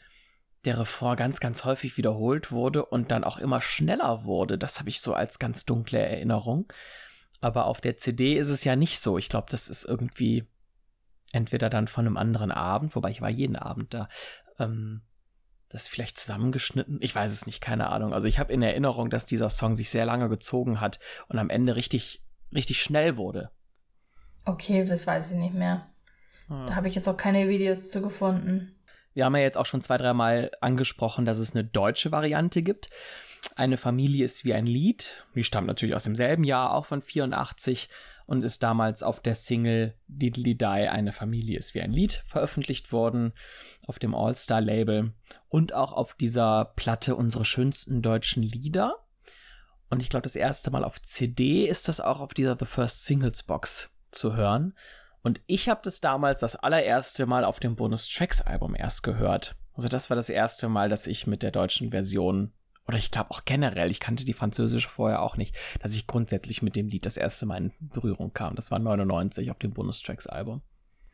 der 0.66 0.80
Refrain 0.80 1.16
ganz, 1.16 1.40
ganz 1.40 1.64
häufig 1.66 1.98
wiederholt 1.98 2.52
wurde 2.52 2.86
und 2.86 3.12
dann 3.12 3.24
auch 3.24 3.38
immer 3.38 3.62
schneller 3.62 4.26
wurde. 4.26 4.58
Das 4.58 4.80
habe 4.80 4.90
ich 4.90 5.00
so 5.00 5.14
als 5.14 5.40
ganz 5.40 5.66
dunkle 5.66 6.00
Erinnerung. 6.00 6.72
Aber 7.40 7.66
auf 7.66 7.80
der 7.80 7.98
CD 7.98 8.38
ist 8.38 8.50
es 8.50 8.64
ja 8.64 8.76
nicht 8.76 9.00
so. 9.00 9.18
Ich 9.18 9.30
glaube, 9.30 9.48
das 9.50 9.70
ist 9.70 9.86
irgendwie 9.86 10.48
entweder 11.32 11.70
dann 11.70 11.88
von 11.88 12.06
einem 12.06 12.18
anderen 12.18 12.52
Abend, 12.52 12.96
wobei 12.96 13.12
ich 13.12 13.22
war 13.22 13.30
jeden 13.30 13.56
Abend 13.56 13.94
da, 13.94 14.10
ähm, 14.60 15.02
das 15.70 15.88
vielleicht 15.88 16.18
zusammengeschnitten? 16.18 17.00
Ich 17.02 17.14
weiß 17.14 17.32
es 17.32 17.46
nicht, 17.46 17.62
keine 17.62 17.90
Ahnung. 17.90 18.14
Also 18.14 18.28
ich 18.28 18.40
habe 18.40 18.54
in 18.54 18.62
Erinnerung, 18.62 19.10
dass 19.10 19.26
dieser 19.26 19.50
Song 19.50 19.76
sich 19.76 19.90
sehr 19.90 20.06
lange 20.06 20.30
gezogen 20.30 20.80
hat 20.80 21.00
und 21.28 21.40
am 21.40 21.50
Ende 21.50 21.76
richtig, 21.76 22.24
richtig 22.54 22.82
schnell 22.82 23.18
wurde. 23.18 23.52
Okay, 24.46 24.86
das 24.86 25.06
weiß 25.06 25.32
ich 25.32 25.38
nicht 25.38 25.54
mehr. 25.54 25.90
Ah. 26.50 26.68
Da 26.68 26.76
habe 26.76 26.88
ich 26.88 26.96
jetzt 26.96 27.08
auch 27.08 27.18
keine 27.18 27.50
Videos 27.50 27.92
zu 27.92 28.02
gefunden. 28.02 28.76
Wir 29.14 29.26
haben 29.26 29.36
ja 29.36 29.42
jetzt 29.42 29.58
auch 29.58 29.66
schon 29.66 29.82
zwei, 29.82 29.98
dreimal 29.98 30.52
angesprochen, 30.62 31.26
dass 31.26 31.38
es 31.38 31.56
eine 31.56 31.66
deutsche 31.66 32.12
Variante 32.12 32.62
gibt. 32.62 32.90
Eine 33.56 33.78
Familie 33.78 34.24
ist 34.24 34.46
wie 34.46 34.54
ein 34.54 34.66
Lied. 34.66 35.26
Die 35.36 35.44
stammt 35.44 35.68
natürlich 35.68 35.96
aus 35.96 36.04
demselben 36.04 36.44
Jahr, 36.44 36.74
auch 36.74 36.86
von 36.86 37.02
84 37.02 37.90
und 38.28 38.44
ist 38.44 38.62
damals 38.62 39.02
auf 39.02 39.22
der 39.22 39.36
Single 39.36 39.96
Diddly 40.08 40.56
Die 40.56 40.66
Eine 40.66 41.14
Familie 41.14 41.58
ist 41.58 41.74
wie 41.74 41.82
ein 41.82 41.94
Lied 41.94 42.24
veröffentlicht 42.28 42.92
worden 42.92 43.34
auf 43.88 43.98
dem 43.98 44.14
All-Star-Label 44.14 45.14
und 45.48 45.74
auch 45.74 45.94
auf 45.94 46.14
dieser 46.14 46.74
Platte 46.76 47.16
unsere 47.16 47.46
schönsten 47.46 48.02
deutschen 48.02 48.44
Lieder. 48.44 49.06
Und 49.90 50.02
ich 50.02 50.10
glaube, 50.10 50.24
das 50.24 50.36
erste 50.36 50.70
Mal 50.70 50.84
auf 50.84 51.02
CD 51.02 51.66
ist 51.66 51.88
das 51.88 52.02
auch 52.02 52.20
auf 52.20 52.34
dieser 52.34 52.58
The 52.60 52.66
First 52.66 53.06
Singles 53.06 53.44
Box 53.44 53.98
zu 54.12 54.36
hören. 54.36 54.78
Und 55.24 55.40
ich 55.48 55.70
habe 55.70 55.80
das 55.84 56.02
damals 56.02 56.42
das 56.42 56.58
allererste 56.58 57.26
Mal 57.26 57.46
auf 57.46 57.62
dem 57.62 57.78
Bonus 57.78 58.10
Tracks 58.10 58.42
Album 58.42 58.76
erst 58.76 59.04
gehört. 59.04 59.56
Also 59.74 59.88
das 59.88 60.10
war 60.10 60.18
das 60.18 60.30
erste 60.30 60.68
Mal, 60.68 60.90
dass 60.90 61.08
ich 61.08 61.28
mit 61.28 61.44
der 61.44 61.52
deutschen 61.52 61.92
Version 61.92 62.52
oder 62.88 62.98
ich 62.98 63.12
glaube 63.12 63.32
auch 63.32 63.44
generell, 63.46 63.92
ich 63.92 64.00
kannte 64.00 64.26
die 64.26 64.34
französische 64.34 64.90
vorher 64.90 65.22
auch 65.22 65.38
nicht, 65.38 65.56
dass 65.82 65.96
ich 65.96 66.08
grundsätzlich 66.08 66.62
mit 66.62 66.76
dem 66.76 66.88
Lied 66.88 67.06
das 67.06 67.18
erste 67.18 67.46
Mal 67.46 67.58
in 67.58 67.72
Berührung 67.80 68.34
kam. 68.34 68.56
Das 68.56 68.72
war 68.72 68.80
99 68.80 69.52
auf 69.52 69.60
dem 69.60 69.74
Bonustracks-Album. 69.74 70.62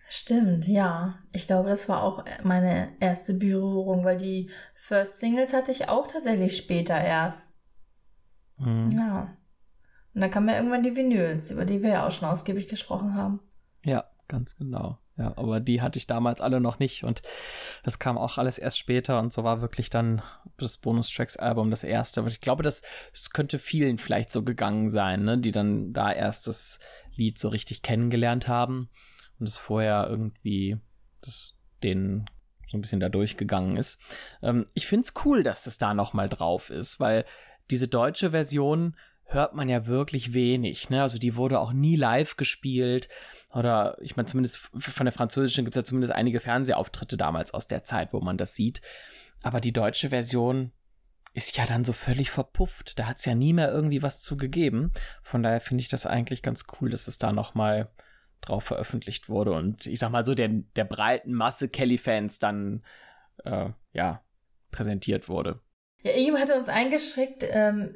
Stimmt, 0.08 0.68
ja. 0.68 1.16
Ich 1.32 1.48
glaube, 1.48 1.70
das 1.70 1.90
war 1.90 2.04
auch 2.04 2.24
meine 2.44 2.90
erste 3.00 3.34
Berührung, 3.34 4.04
weil 4.04 4.18
die 4.18 4.50
First 4.76 5.20
Singles 5.20 5.54
hatte 5.54 5.72
ich 5.72 5.90
auch 5.90 6.08
tatsächlich 6.08 6.58
später 6.58 7.00
erst. 7.00 7.54
Mhm. 8.58 8.92
Ja. 8.92 9.38
Und 10.14 10.22
dann 10.22 10.30
kamen 10.30 10.50
ja 10.50 10.58
irgendwann 10.58 10.84
die 10.84 10.96
Vinyls, 10.96 11.50
über 11.50 11.66
die 11.66 11.82
wir 11.82 11.90
ja 11.90 12.08
auch 12.08 12.12
schon 12.12 12.30
ausgiebig 12.30 12.68
gesprochen 12.68 13.16
haben. 13.16 13.40
Ja, 13.84 14.06
ganz 14.28 14.56
genau. 14.56 15.00
Ja, 15.18 15.34
aber 15.38 15.60
die 15.60 15.82
hatte 15.82 16.00
ich 16.00 16.08
damals 16.08 16.42
alle 16.42 16.60
noch 16.60 16.80
nicht 16.80 17.04
und 17.04 17.22
das 17.84 18.00
kam 18.00 18.18
auch 18.18 18.40
alles 18.40 18.58
erst 18.58 18.80
später 18.80 19.20
und 19.20 19.32
so 19.32 19.44
war 19.44 19.62
wirklich 19.62 19.92
dann 19.92 20.24
das 20.58 20.78
Bonus-Tracks-Album 20.78 21.70
das 21.70 21.84
erste. 21.84 22.22
Aber 22.22 22.30
ich 22.30 22.42
glaube, 22.42 22.64
das, 22.64 22.82
das 23.12 23.30
könnte 23.30 23.60
vielen 23.60 24.00
vielleicht 24.00 24.32
so 24.32 24.44
gegangen 24.44 24.90
sein, 24.90 25.24
ne? 25.24 25.38
die 25.38 25.52
dann 25.52 25.94
da 25.94 26.12
erst 26.12 26.48
das 26.48 26.80
Lied 27.16 27.38
so 27.38 27.50
richtig 27.50 27.84
kennengelernt 27.84 28.48
haben 28.48 28.90
und 29.40 29.46
es 29.46 29.58
vorher 29.58 30.08
irgendwie 30.10 30.78
das 31.22 31.60
denen 31.84 32.26
so 32.68 32.78
ein 32.78 32.82
bisschen 32.82 33.00
da 33.00 33.10
durchgegangen 33.10 33.78
ist. 33.78 34.02
Ähm, 34.42 34.66
ich 34.74 34.88
finde 34.88 35.06
es 35.06 35.14
cool, 35.26 35.44
dass 35.44 35.66
das 35.66 35.78
da 35.78 35.94
nochmal 35.94 36.28
drauf 36.28 36.72
ist, 36.72 37.00
weil 37.00 37.26
diese 37.70 37.88
deutsche 37.88 38.32
Version 38.32 38.96
hört 39.34 39.54
man 39.54 39.70
ja 39.70 39.86
wirklich 39.88 40.34
wenig. 40.34 40.90
Ne? 40.90 41.02
Also 41.02 41.18
die 41.18 41.36
wurde 41.36 41.60
auch 41.60 41.74
nie 41.74 41.96
live 41.96 42.38
gespielt. 42.38 43.10
Oder 43.54 43.98
ich 44.02 44.16
meine, 44.16 44.28
zumindest 44.28 44.58
von 44.58 45.06
der 45.06 45.14
französischen 45.14 45.66
gibt 45.66 45.76
es 45.76 45.82
ja 45.82 45.86
zumindest 45.86 46.14
einige 46.14 46.40
Fernsehauftritte 46.40 47.18
damals 47.18 47.54
aus 47.54 47.68
der 47.68 47.84
Zeit, 47.84 48.14
wo 48.14 48.20
man 48.20 48.38
das 48.38 48.56
sieht. 48.56 48.82
Aber 49.42 49.60
die 49.60 49.74
deutsche 49.74 50.10
Version 50.10 50.72
ist 51.34 51.58
ja 51.58 51.66
dann 51.66 51.84
so 51.84 51.94
völlig 51.94 52.30
verpufft. 52.30 52.98
Da 52.98 53.08
hat 53.08 53.18
es 53.18 53.26
ja 53.26 53.36
nie 53.36 53.54
mehr 53.54 53.72
irgendwie 53.72 54.04
was 54.04 54.22
zu 54.22 54.38
gegeben. 54.38 54.92
Von 55.24 55.44
daher 55.44 55.62
finde 55.62 55.82
ich 55.82 55.88
das 55.88 56.06
eigentlich 56.06 56.42
ganz 56.42 56.66
cool, 56.80 56.90
dass 56.90 57.08
es 57.08 57.18
da 57.18 57.32
nochmal 57.32 57.90
drauf 58.42 58.66
veröffentlicht 58.66 59.30
wurde 59.30 59.54
und 59.54 59.86
ich 59.86 60.00
sag 60.00 60.12
mal 60.12 60.26
so 60.26 60.36
der, 60.36 60.50
der 60.50 60.84
breiten 60.84 61.34
Masse 61.34 61.70
Kelly-Fans 61.70 62.40
dann 62.40 62.84
äh, 63.46 63.70
ja 63.94 64.22
präsentiert 64.72 65.30
wurde. 65.30 65.62
Ja, 66.04 66.12
ihm 66.12 66.38
hatte 66.38 66.56
uns 66.56 66.68
eingeschickt, 66.68 67.46
ähm, 67.50 67.96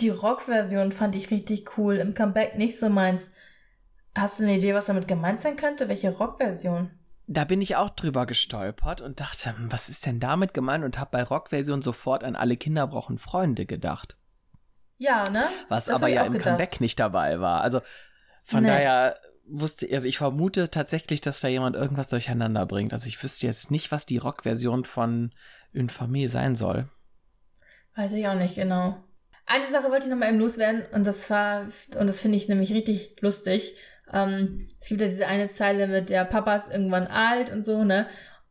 die 0.00 0.10
Rock-Version 0.10 0.92
fand 0.92 1.16
ich 1.16 1.30
richtig 1.30 1.76
cool. 1.76 1.96
Im 1.96 2.14
Comeback 2.14 2.56
nicht 2.56 2.78
so 2.78 2.88
meins. 2.88 3.32
Hast 4.16 4.38
du 4.38 4.44
eine 4.44 4.56
Idee, 4.56 4.74
was 4.74 4.86
damit 4.86 5.08
gemeint 5.08 5.40
sein 5.40 5.56
könnte? 5.56 5.88
Welche 5.88 6.10
Rock-Version? 6.10 6.90
Da 7.26 7.44
bin 7.44 7.60
ich 7.60 7.76
auch 7.76 7.90
drüber 7.90 8.24
gestolpert 8.24 9.00
und 9.00 9.20
dachte, 9.20 9.56
hm, 9.56 9.70
was 9.70 9.88
ist 9.88 10.06
denn 10.06 10.18
damit 10.18 10.54
gemeint? 10.54 10.84
Und 10.84 10.98
habe 10.98 11.10
bei 11.12 11.22
Rock-Version 11.22 11.82
sofort 11.82 12.24
an 12.24 12.36
alle 12.36 12.56
Kinder 12.56 12.86
brauchen 12.86 13.18
Freunde 13.18 13.66
gedacht. 13.66 14.16
Ja, 14.96 15.28
ne? 15.30 15.44
Was 15.68 15.86
das 15.86 15.96
aber 15.96 16.08
ja 16.08 16.24
im 16.24 16.32
gedacht. 16.32 16.48
Comeback 16.48 16.80
nicht 16.80 16.98
dabei 16.98 17.40
war. 17.40 17.60
Also 17.60 17.80
von 18.44 18.62
nee. 18.62 18.68
daher 18.68 19.18
wusste, 19.46 19.88
also 19.92 20.08
ich 20.08 20.18
vermute 20.18 20.70
tatsächlich, 20.70 21.20
dass 21.20 21.40
da 21.40 21.48
jemand 21.48 21.76
irgendwas 21.76 22.08
durcheinander 22.08 22.66
bringt. 22.66 22.92
Also 22.92 23.08
ich 23.08 23.22
wüsste 23.22 23.46
jetzt 23.46 23.70
nicht, 23.70 23.92
was 23.92 24.06
die 24.06 24.18
Rock-Version 24.18 24.84
von 24.84 25.32
Infamie 25.72 26.26
sein 26.26 26.54
soll. 26.54 26.88
Weiß 27.94 28.12
ich 28.14 28.26
auch 28.26 28.34
nicht 28.34 28.54
genau. 28.54 28.96
Eine 29.50 29.66
Sache 29.66 29.90
wollte 29.90 30.04
ich 30.04 30.10
noch 30.10 30.18
mal 30.18 30.28
eben 30.28 30.38
loswerden 30.38 30.84
und 30.92 31.06
das 31.06 31.30
war, 31.30 31.68
und 31.98 32.06
das 32.06 32.20
finde 32.20 32.36
ich 32.36 32.48
nämlich 32.48 32.72
richtig 32.74 33.16
lustig. 33.20 33.74
Ähm, 34.12 34.68
es 34.78 34.88
gibt 34.88 35.00
ja 35.00 35.06
diese 35.06 35.26
eine 35.26 35.48
Zeile 35.48 35.86
mit 35.86 36.10
der 36.10 36.26
Papa 36.26 36.54
ist 36.54 36.70
irgendwann 36.70 37.06
alt 37.06 37.50
und 37.50 37.64
so, 37.64 37.82
ne? 37.82 38.06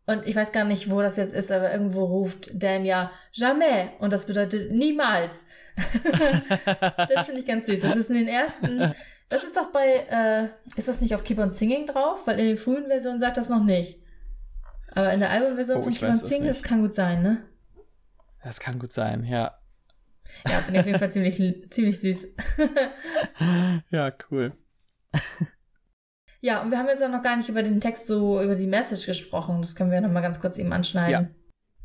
Und 0.08 0.26
ich 0.26 0.36
weiß 0.36 0.52
gar 0.54 0.64
nicht, 0.64 0.90
wo 0.90 1.02
das 1.02 1.16
jetzt 1.18 1.36
ist, 1.36 1.52
aber 1.52 1.72
irgendwo 1.72 2.04
ruft 2.04 2.50
Dan 2.52 2.84
ja 2.84 3.12
jamais 3.32 3.90
und 4.00 4.12
das 4.12 4.26
bedeutet 4.26 4.72
niemals. 4.72 5.46
das 6.98 7.26
finde 7.26 7.42
ich 7.42 7.46
ganz 7.46 7.68
süß. 7.68 7.82
Das 7.82 7.96
ist 7.96 8.10
in 8.10 8.16
den 8.16 8.28
ersten, 8.28 8.96
das 9.30 9.44
ist 9.44 9.56
doch 9.56 9.72
bei, 9.72 10.08
äh, 10.10 10.48
ist 10.78 10.88
das 10.88 11.02
nicht 11.02 11.14
auf 11.14 11.24
Keep 11.24 11.38
on 11.38 11.52
Singing 11.52 11.86
drauf? 11.86 12.26
Weil 12.26 12.40
in 12.40 12.48
den 12.48 12.58
frühen 12.58 12.88
Versionen 12.88 13.20
sagt 13.20 13.38
das 13.38 13.50
noch 13.50 13.64
nicht. 13.64 14.00
Aber 14.94 15.14
in 15.14 15.20
der 15.20 15.30
Albumversion 15.30 15.78
oh, 15.78 15.84
von 15.84 15.94
Keep 15.94 16.10
on 16.10 16.16
Singing, 16.16 16.48
das 16.48 16.64
kann 16.64 16.82
gut 16.82 16.96
sein, 16.96 17.22
ne? 17.22 17.44
Das 18.44 18.60
kann 18.60 18.80
gut 18.80 18.92
sein, 18.92 19.26
ja. 19.26 19.60
Ja, 20.46 20.60
finde 20.62 20.74
ich 20.74 20.80
auf 20.80 20.86
jeden 20.86 21.00
Fall 21.00 21.12
ziemlich, 21.12 21.72
ziemlich 21.72 22.00
süß. 22.00 22.36
ja, 23.92 24.12
cool. 24.32 24.54
Ja, 26.42 26.62
und 26.62 26.72
wir 26.72 26.78
haben 26.78 26.88
jetzt 26.88 27.04
auch 27.04 27.10
noch 27.10 27.24
gar 27.24 27.36
nicht 27.36 27.50
über 27.50 27.64
den 27.64 27.82
Text 27.82 28.08
so, 28.08 28.42
über 28.42 28.56
die 28.56 28.68
Message 28.68 29.06
gesprochen. 29.06 29.62
Das 29.62 29.76
können 29.76 29.92
wir 29.92 30.02
noch 30.02 30.12
mal 30.12 30.22
ganz 30.22 30.40
kurz 30.40 30.58
eben 30.58 30.72
anschneiden. 30.72 31.36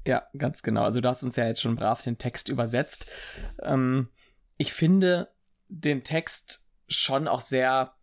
Ja, 0.07 0.13
ja 0.15 0.39
ganz 0.39 0.63
genau. 0.63 0.85
Also 0.85 1.01
du 1.01 1.09
hast 1.09 1.23
uns 1.23 1.37
ja 1.37 1.47
jetzt 1.47 1.61
schon 1.61 1.77
brav 1.77 2.03
den 2.03 2.19
Text 2.19 2.49
übersetzt. 2.49 3.11
Ähm, 3.63 4.09
ich 4.59 4.73
finde 4.73 5.29
den 5.69 6.05
Text 6.05 6.67
schon 6.89 7.29
auch 7.29 7.41
sehr 7.41 7.95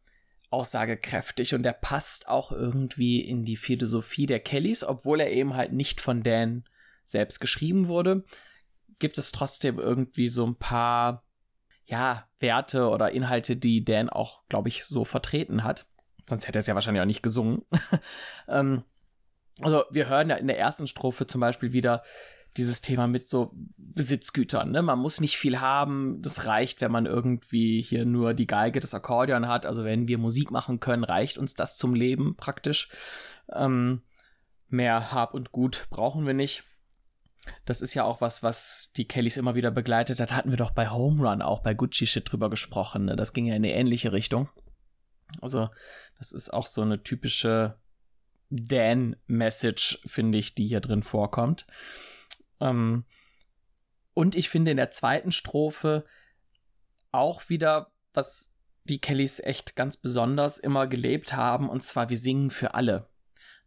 aussagekräftig 0.50 1.53
und 1.53 1.62
der 1.63 1.74
passt 1.74 2.27
auch 2.27 2.51
irgendwie 2.51 3.22
in 3.22 3.46
die 3.46 3.58
Philosophie 3.58 4.25
der 4.25 4.39
Kellys, 4.39 4.84
obwohl 4.84 5.22
er 5.22 5.31
eben 5.31 5.55
halt 5.55 5.74
nicht 5.74 6.01
von 6.01 6.24
Dan 6.24 6.63
selbst 7.05 7.39
geschrieben 7.39 7.88
wurde, 7.88 8.24
gibt 9.00 9.18
es 9.18 9.32
trotzdem 9.32 9.79
irgendwie 9.79 10.27
so 10.27 10.46
ein 10.46 10.56
paar 10.56 11.24
ja, 11.86 12.27
Werte 12.39 12.89
oder 12.89 13.12
Inhalte, 13.12 13.56
die 13.56 13.84
Dan 13.84 14.10
auch, 14.10 14.48
glaube 14.48 14.70
ich, 14.70 14.86
so 14.86 15.06
vertreten 15.06 15.63
hat. 15.63 15.88
Sonst 16.27 16.48
hätte 16.48 16.60
er 16.60 16.62
es 16.62 16.68
ja 16.68 16.75
wahrscheinlich 16.75 17.01
auch 17.01 17.08
nicht 17.08 17.24
gesungen. 17.24 17.63
ähm, 18.48 18.84
also 19.62 19.84
wir 19.89 20.08
hören 20.08 20.29
ja 20.29 20.36
in 20.36 20.48
der 20.48 20.60
ersten 20.60 20.88
Strophe 20.88 21.25
zum 21.25 21.41
Beispiel 21.41 21.74
wieder 21.74 22.03
dieses 22.58 22.82
Thema 22.82 23.08
mit 23.08 23.27
so 23.27 23.53
Besitzgütern. 23.77 24.72
Ne? 24.72 24.82
Man 24.82 25.00
muss 25.00 25.22
nicht 25.22 25.38
viel 25.38 25.60
haben. 25.60 26.22
Das 26.22 26.46
reicht, 26.46 26.82
wenn 26.82 26.91
man 26.91 27.06
irgendwie 27.06 27.82
hier 27.82 28.06
nur 28.06 28.34
die 28.34 28.48
Geige, 28.48 28.79
das 28.79 28.94
Akkordeon 28.94 29.48
hat. 29.48 29.65
Also 29.65 29.84
wenn 29.84 30.08
wir 30.08 30.18
Musik 30.18 30.51
machen 30.51 30.79
können, 30.79 31.03
reicht 31.03 31.38
uns 31.38 31.53
das 31.53 31.77
zum 31.77 31.94
Leben 31.94 32.36
praktisch. 32.36 32.89
Ähm, 33.51 34.01
mehr 34.68 35.12
Hab 35.12 35.34
und 35.34 35.51
Gut 35.51 35.88
brauchen 35.89 36.25
wir 36.25 36.34
nicht. 36.34 36.63
Das 37.65 37.82
ist 37.82 37.94
ja 37.94 38.03
auch 38.03 38.22
was, 38.22 38.44
was 38.44 38.91
die 38.96 39.08
Kellys 39.08 39.38
immer 39.38 39.56
wieder 39.56 39.72
begleitet 39.72 40.20
hat. 40.20 40.32
Hatten 40.32 40.50
wir 40.51 40.58
doch 40.58 40.72
bei 40.72 40.89
Home 40.89 41.22
Run 41.22 41.41
auch 41.41 41.62
bei 41.62 41.74
Gucci 41.74 42.08
Shit 42.08 42.32
drüber 42.32 42.50
gesprochen. 42.50 43.06
Ne? 43.06 43.15
Das 43.15 43.34
ging 43.34 43.46
ja 43.46 43.56
in 43.56 43.63
eine 43.63 43.74
ähnliche 43.74 44.12
Richtung. 44.12 44.50
Also, 45.41 45.70
das 46.18 46.32
ist 46.32 46.51
auch 46.51 46.68
so 46.68 46.82
eine 46.82 47.03
typische 47.03 47.77
Dan-Message, 48.50 50.01
finde 50.06 50.38
ich, 50.38 50.56
die 50.56 50.68
hier 50.68 50.82
drin 50.82 51.03
vorkommt. 51.03 51.68
Ähm, 52.60 53.06
und 54.13 54.36
ich 54.36 54.50
finde 54.50 54.72
in 54.72 54.77
der 54.77 54.91
zweiten 54.91 55.32
Strophe 55.32 56.06
auch 57.12 57.48
wieder, 57.50 57.91
was 58.13 58.53
die 58.84 59.00
Kellys 59.00 59.39
echt 59.39 59.75
ganz 59.75 59.98
besonders 59.98 60.58
immer 60.58 60.88
gelebt 60.88 61.34
haben, 61.34 61.70
und 61.70 61.84
zwar 61.84 62.10
wir 62.10 62.18
singen 62.18 62.50
für 62.50 62.74
alle. 62.74 63.08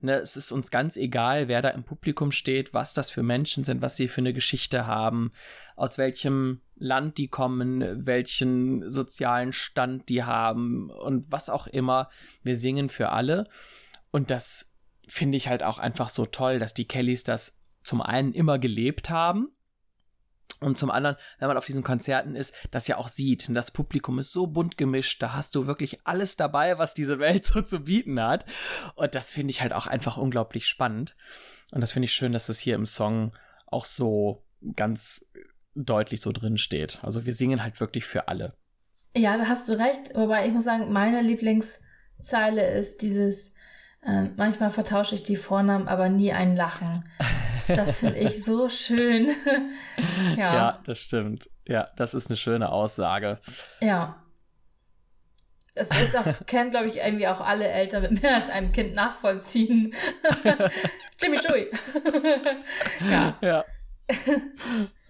Ne, 0.05 0.17
es 0.17 0.37
ist 0.37 0.51
uns 0.51 0.73
ganz 0.73 0.97
egal, 0.97 1.47
wer 1.47 1.63
da 1.63 1.69
im 1.69 1.85
Publikum 1.85 2.33
steht, 2.33 2.75
was 2.75 2.93
das 2.93 3.09
für 3.09 3.23
Menschen 3.23 3.63
sind, 3.63 3.83
was 3.83 3.97
sie 3.97 4.09
für 4.09 4.21
eine 4.21 4.33
Geschichte 4.33 4.89
haben, 4.89 5.33
aus 5.77 5.97
welchem 5.97 6.61
Land 6.75 7.19
die 7.19 7.29
kommen, 7.29 8.05
welchen 8.05 8.91
sozialen 8.91 9.53
Stand 9.53 10.09
die 10.09 10.25
haben 10.25 10.91
und 10.91 11.31
was 11.31 11.49
auch 11.49 11.69
immer. 11.69 12.11
Wir 12.43 12.57
singen 12.57 12.89
für 12.89 13.11
alle. 13.11 13.49
Und 14.11 14.31
das 14.31 14.73
finde 15.07 15.37
ich 15.37 15.47
halt 15.47 15.63
auch 15.63 15.79
einfach 15.79 16.09
so 16.09 16.27
toll, 16.27 16.59
dass 16.59 16.75
die 16.75 16.89
Kellys 16.89 17.23
das 17.23 17.61
zum 17.85 18.03
einen 18.03 18.33
immer 18.33 18.59
gelebt 18.59 19.09
haben 19.09 19.53
und 20.63 20.79
zum 20.79 20.91
anderen, 20.91 21.17
wenn 21.39 21.49
man 21.49 21.57
auf 21.57 21.67
diesen 21.67 21.83
Konzerten 21.83 22.35
ist, 22.35 22.55
das 22.71 22.89
ja 22.89 22.97
auch 22.97 23.09
sieht. 23.09 23.49
Und 23.49 23.55
das 23.55 23.71
Publikum 23.71 24.19
ist 24.19 24.33
so 24.33 24.47
bunt 24.47 24.77
gemischt, 24.77 25.23
da 25.23 25.35
hast 25.35 25.55
du 25.55 25.67
wirklich 25.67 26.07
alles 26.07 26.37
dabei, 26.37 26.79
was 26.79 26.95
diese 26.95 27.19
Welt 27.19 27.45
so 27.47 27.63
zu 27.63 27.81
bieten 27.81 28.21
hat. 28.21 28.47
Und 28.95 29.15
das 29.15 29.33
finde 29.33 29.51
ich 29.51 29.63
halt 29.63 29.73
auch 29.73 29.87
einfach 29.87 30.17
unglaublich 30.17 30.67
spannend. 30.67 31.17
Und 31.73 31.81
das 31.81 31.93
finde 31.93 32.07
ich 32.07 32.13
schön, 32.13 32.33
dass 32.33 32.49
es 32.49 32.59
hier 32.59 32.75
im 32.75 32.87
Song 32.87 33.33
auch 33.67 33.85
so 33.85 34.45
ganz 34.77 35.27
deutlich 35.75 36.21
so 36.21 36.33
drin 36.33 36.59
steht. 36.59 37.01
Also 37.03 37.25
wir 37.25 37.35
singen 37.35 37.63
halt 37.63 37.81
wirklich 37.81 38.05
für 38.05 38.29
alle. 38.29 38.55
Ja, 39.17 39.37
da 39.37 39.47
hast 39.47 39.69
du 39.69 39.79
recht. 39.79 40.15
Wobei 40.15 40.47
ich 40.47 40.53
muss 40.53 40.65
sagen, 40.65 40.93
meine 40.93 41.23
Lieblingszeile 41.23 42.71
ist 42.75 43.03
dieses, 43.03 43.55
äh, 44.03 44.29
manchmal 44.37 44.71
vertausche 44.71 45.15
ich 45.15 45.23
die 45.23 45.37
Vornamen, 45.37 45.89
aber 45.89 46.09
nie 46.09 46.33
ein 46.33 46.57
Lachen. 46.57 47.05
Das 47.69 47.99
finde 47.99 48.19
ich 48.19 48.45
so 48.45 48.69
schön. 48.69 49.31
ja. 50.37 50.55
ja, 50.55 50.83
das 50.85 50.99
stimmt. 50.99 51.49
Ja, 51.67 51.89
das 51.97 52.15
ist 52.15 52.29
eine 52.29 52.37
schöne 52.37 52.71
Aussage. 52.71 53.39
Ja. 53.81 54.23
Es 55.75 55.89
ist 55.89 56.17
auch, 56.17 56.27
kennen, 56.47 56.71
glaube 56.71 56.89
ich, 56.89 56.97
irgendwie 56.97 57.29
auch 57.29 57.41
alle 57.41 57.69
Eltern 57.69 58.03
mit 58.03 58.23
mehr 58.23 58.37
als 58.37 58.51
einem 58.51 58.73
Kind 58.73 58.95
nachvollziehen. 58.95 59.95
Jimmy 61.21 61.39
Joey. 61.39 61.71
ja. 63.01 63.39
Ja. 63.41 63.65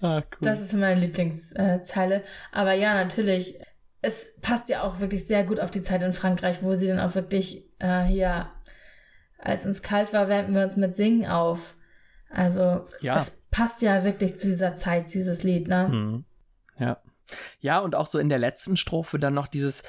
Ah, 0.00 0.18
cool. 0.18 0.38
Das 0.40 0.60
ist 0.60 0.72
meine 0.72 1.00
Lieblingszeile. 1.00 2.22
Aber 2.52 2.72
ja, 2.74 2.94
natürlich, 2.94 3.58
es 4.02 4.36
passt 4.40 4.68
ja 4.68 4.82
auch 4.82 5.00
wirklich 5.00 5.26
sehr 5.26 5.44
gut 5.44 5.58
auf 5.58 5.70
die 5.70 5.82
Zeit 5.82 6.02
in 6.02 6.12
Frankreich, 6.12 6.62
wo 6.62 6.74
sie 6.74 6.88
dann 6.88 7.00
auch 7.00 7.14
wirklich 7.14 7.64
äh, 7.78 8.02
hier, 8.02 8.48
als 9.38 9.64
uns 9.64 9.82
kalt 9.82 10.12
war, 10.12 10.28
wärmten 10.28 10.54
wir 10.54 10.62
uns 10.62 10.76
mit 10.76 10.94
Singen 10.94 11.26
auf. 11.26 11.74
Also 12.32 12.86
ja. 13.00 13.18
es 13.18 13.42
passt 13.50 13.82
ja 13.82 14.04
wirklich 14.04 14.36
zu 14.36 14.48
dieser 14.48 14.74
Zeit, 14.74 15.12
dieses 15.12 15.42
Lied, 15.42 15.68
ne? 15.68 15.88
Mhm. 15.88 16.24
Ja. 16.78 16.98
Ja, 17.60 17.78
und 17.78 17.94
auch 17.94 18.06
so 18.06 18.18
in 18.18 18.28
der 18.28 18.38
letzten 18.38 18.76
Strophe 18.76 19.18
dann 19.18 19.34
noch 19.34 19.46
dieses, 19.46 19.82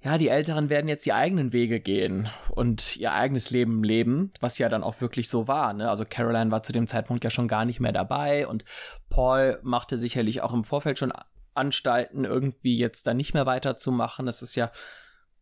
ja, 0.00 0.18
die 0.18 0.28
Älteren 0.28 0.70
werden 0.70 0.88
jetzt 0.88 1.06
die 1.06 1.12
eigenen 1.12 1.52
Wege 1.52 1.80
gehen 1.80 2.28
und 2.50 2.96
ihr 2.96 3.12
eigenes 3.12 3.50
Leben 3.50 3.82
leben, 3.82 4.30
was 4.40 4.58
ja 4.58 4.68
dann 4.68 4.84
auch 4.84 5.00
wirklich 5.00 5.28
so 5.28 5.48
war. 5.48 5.72
Ne? 5.72 5.88
Also 5.88 6.04
Caroline 6.08 6.50
war 6.50 6.62
zu 6.62 6.72
dem 6.72 6.86
Zeitpunkt 6.86 7.24
ja 7.24 7.30
schon 7.30 7.48
gar 7.48 7.64
nicht 7.64 7.80
mehr 7.80 7.92
dabei 7.92 8.46
und 8.46 8.64
Paul 9.08 9.58
machte 9.62 9.98
sicherlich 9.98 10.42
auch 10.42 10.52
im 10.52 10.64
Vorfeld 10.64 10.98
schon 10.98 11.12
Anstalten, 11.54 12.24
irgendwie 12.24 12.76
jetzt 12.76 13.06
da 13.06 13.14
nicht 13.14 13.34
mehr 13.34 13.46
weiterzumachen. 13.46 14.26
Das 14.26 14.42
ist 14.42 14.54
ja 14.54 14.70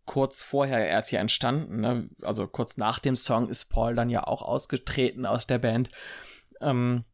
kurz 0.06 0.42
vorher 0.42 0.86
erst 0.86 1.10
hier 1.10 1.20
entstanden. 1.20 1.80
Ne? 1.80 2.10
Also 2.22 2.46
kurz 2.46 2.76
nach 2.76 2.98
dem 2.98 3.16
Song 3.16 3.48
ist 3.48 3.66
Paul 3.66 3.94
dann 3.94 4.10
ja 4.10 4.26
auch 4.26 4.42
ausgetreten 4.42 5.26
aus 5.26 5.46
der 5.46 5.58
Band. 5.58 5.90
Ähm, 6.60 7.04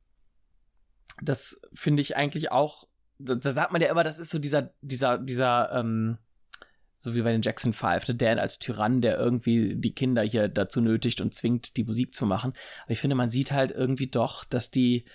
das 1.22 1.60
finde 1.72 2.02
ich 2.02 2.16
eigentlich 2.16 2.50
auch, 2.50 2.88
da, 3.18 3.34
da, 3.34 3.52
sagt 3.52 3.72
man 3.72 3.82
ja 3.82 3.90
immer, 3.90 4.04
das 4.04 4.18
ist 4.18 4.30
so 4.30 4.38
dieser, 4.38 4.72
dieser, 4.80 5.18
dieser, 5.18 5.72
ähm, 5.72 6.18
so 6.96 7.14
wie 7.14 7.22
bei 7.22 7.32
den 7.32 7.42
Jackson 7.42 7.72
Five, 7.72 8.04
der 8.04 8.14
Dan 8.14 8.38
als 8.38 8.58
Tyrann, 8.58 9.00
der 9.00 9.18
irgendwie 9.18 9.74
die 9.76 9.94
Kinder 9.94 10.22
hier 10.22 10.48
dazu 10.48 10.80
nötigt 10.80 11.20
und 11.20 11.34
zwingt, 11.34 11.76
die 11.76 11.84
Musik 11.84 12.14
zu 12.14 12.26
machen. 12.26 12.52
Aber 12.84 12.92
ich 12.92 13.00
finde, 13.00 13.16
man 13.16 13.30
sieht 13.30 13.52
halt 13.52 13.70
irgendwie 13.70 14.08
doch, 14.08 14.44
dass 14.44 14.70
die 14.70 15.06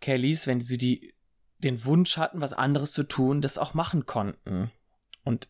Kellys, 0.00 0.46
wenn 0.46 0.60
sie 0.60 0.78
die, 0.78 1.14
den 1.58 1.84
Wunsch 1.84 2.16
hatten, 2.16 2.40
was 2.40 2.52
anderes 2.52 2.92
zu 2.92 3.02
tun, 3.02 3.40
das 3.40 3.58
auch 3.58 3.74
machen 3.74 4.06
konnten. 4.06 4.70
Und 5.22 5.48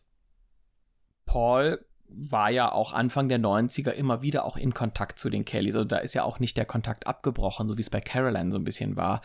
Paul 1.25 1.83
war 2.07 2.49
ja 2.49 2.71
auch 2.71 2.93
Anfang 2.93 3.29
der 3.29 3.39
90er 3.39 3.91
immer 3.91 4.21
wieder 4.21 4.45
auch 4.45 4.57
in 4.57 4.73
Kontakt 4.73 5.19
zu 5.19 5.29
den 5.29 5.43
Kellys. 5.43 5.75
Also 5.75 5.85
da 5.85 5.97
ist 5.97 6.13
ja 6.13 6.23
auch 6.23 6.39
nicht 6.39 6.55
der 6.55 6.65
Kontakt 6.65 7.07
abgebrochen, 7.07 7.67
so 7.67 7.77
wie 7.77 7.81
es 7.81 7.89
bei 7.89 7.99
Caroline 7.99 8.51
so 8.51 8.57
ein 8.57 8.63
bisschen 8.63 8.95
war. 8.95 9.21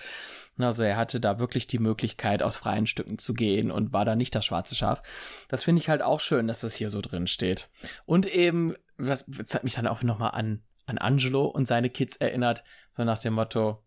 Also 0.59 0.83
er 0.83 0.97
hatte 0.97 1.21
da 1.21 1.39
wirklich 1.39 1.67
die 1.67 1.79
Möglichkeit, 1.79 2.43
aus 2.43 2.57
freien 2.57 2.87
Stücken 2.87 3.19
zu 3.19 3.35
gehen 3.35 3.71
und 3.71 3.93
war 3.93 4.05
da 4.05 4.17
nicht 4.17 4.35
das 4.35 4.45
schwarze 4.45 4.75
Schaf. 4.75 5.03
Das 5.49 5.63
finde 5.63 5.81
ich 5.81 5.89
halt 5.89 6.03
auch 6.03 6.21
schön, 6.21 6.49
dass 6.49 6.61
das 6.61 6.75
hier 6.75 6.91
so 6.91 7.01
drin 7.01 7.27
steht. 7.27 7.69
Und 8.07 8.27
eben, 8.27 8.75
was, 8.97 9.27
das 9.27 9.55
hat 9.55 9.65
mich 9.65 9.75
dann 9.75 9.87
auch 9.87 10.03
nochmal 10.03 10.33
an, 10.33 10.63
an 10.87 10.99
Angelo 10.99 11.47
und 11.47 11.67
seine 11.67 11.91
Kids 11.91 12.17
erinnert, 12.17 12.65
so 12.91 13.05
nach 13.05 13.19
dem 13.19 13.35
Motto, 13.35 13.83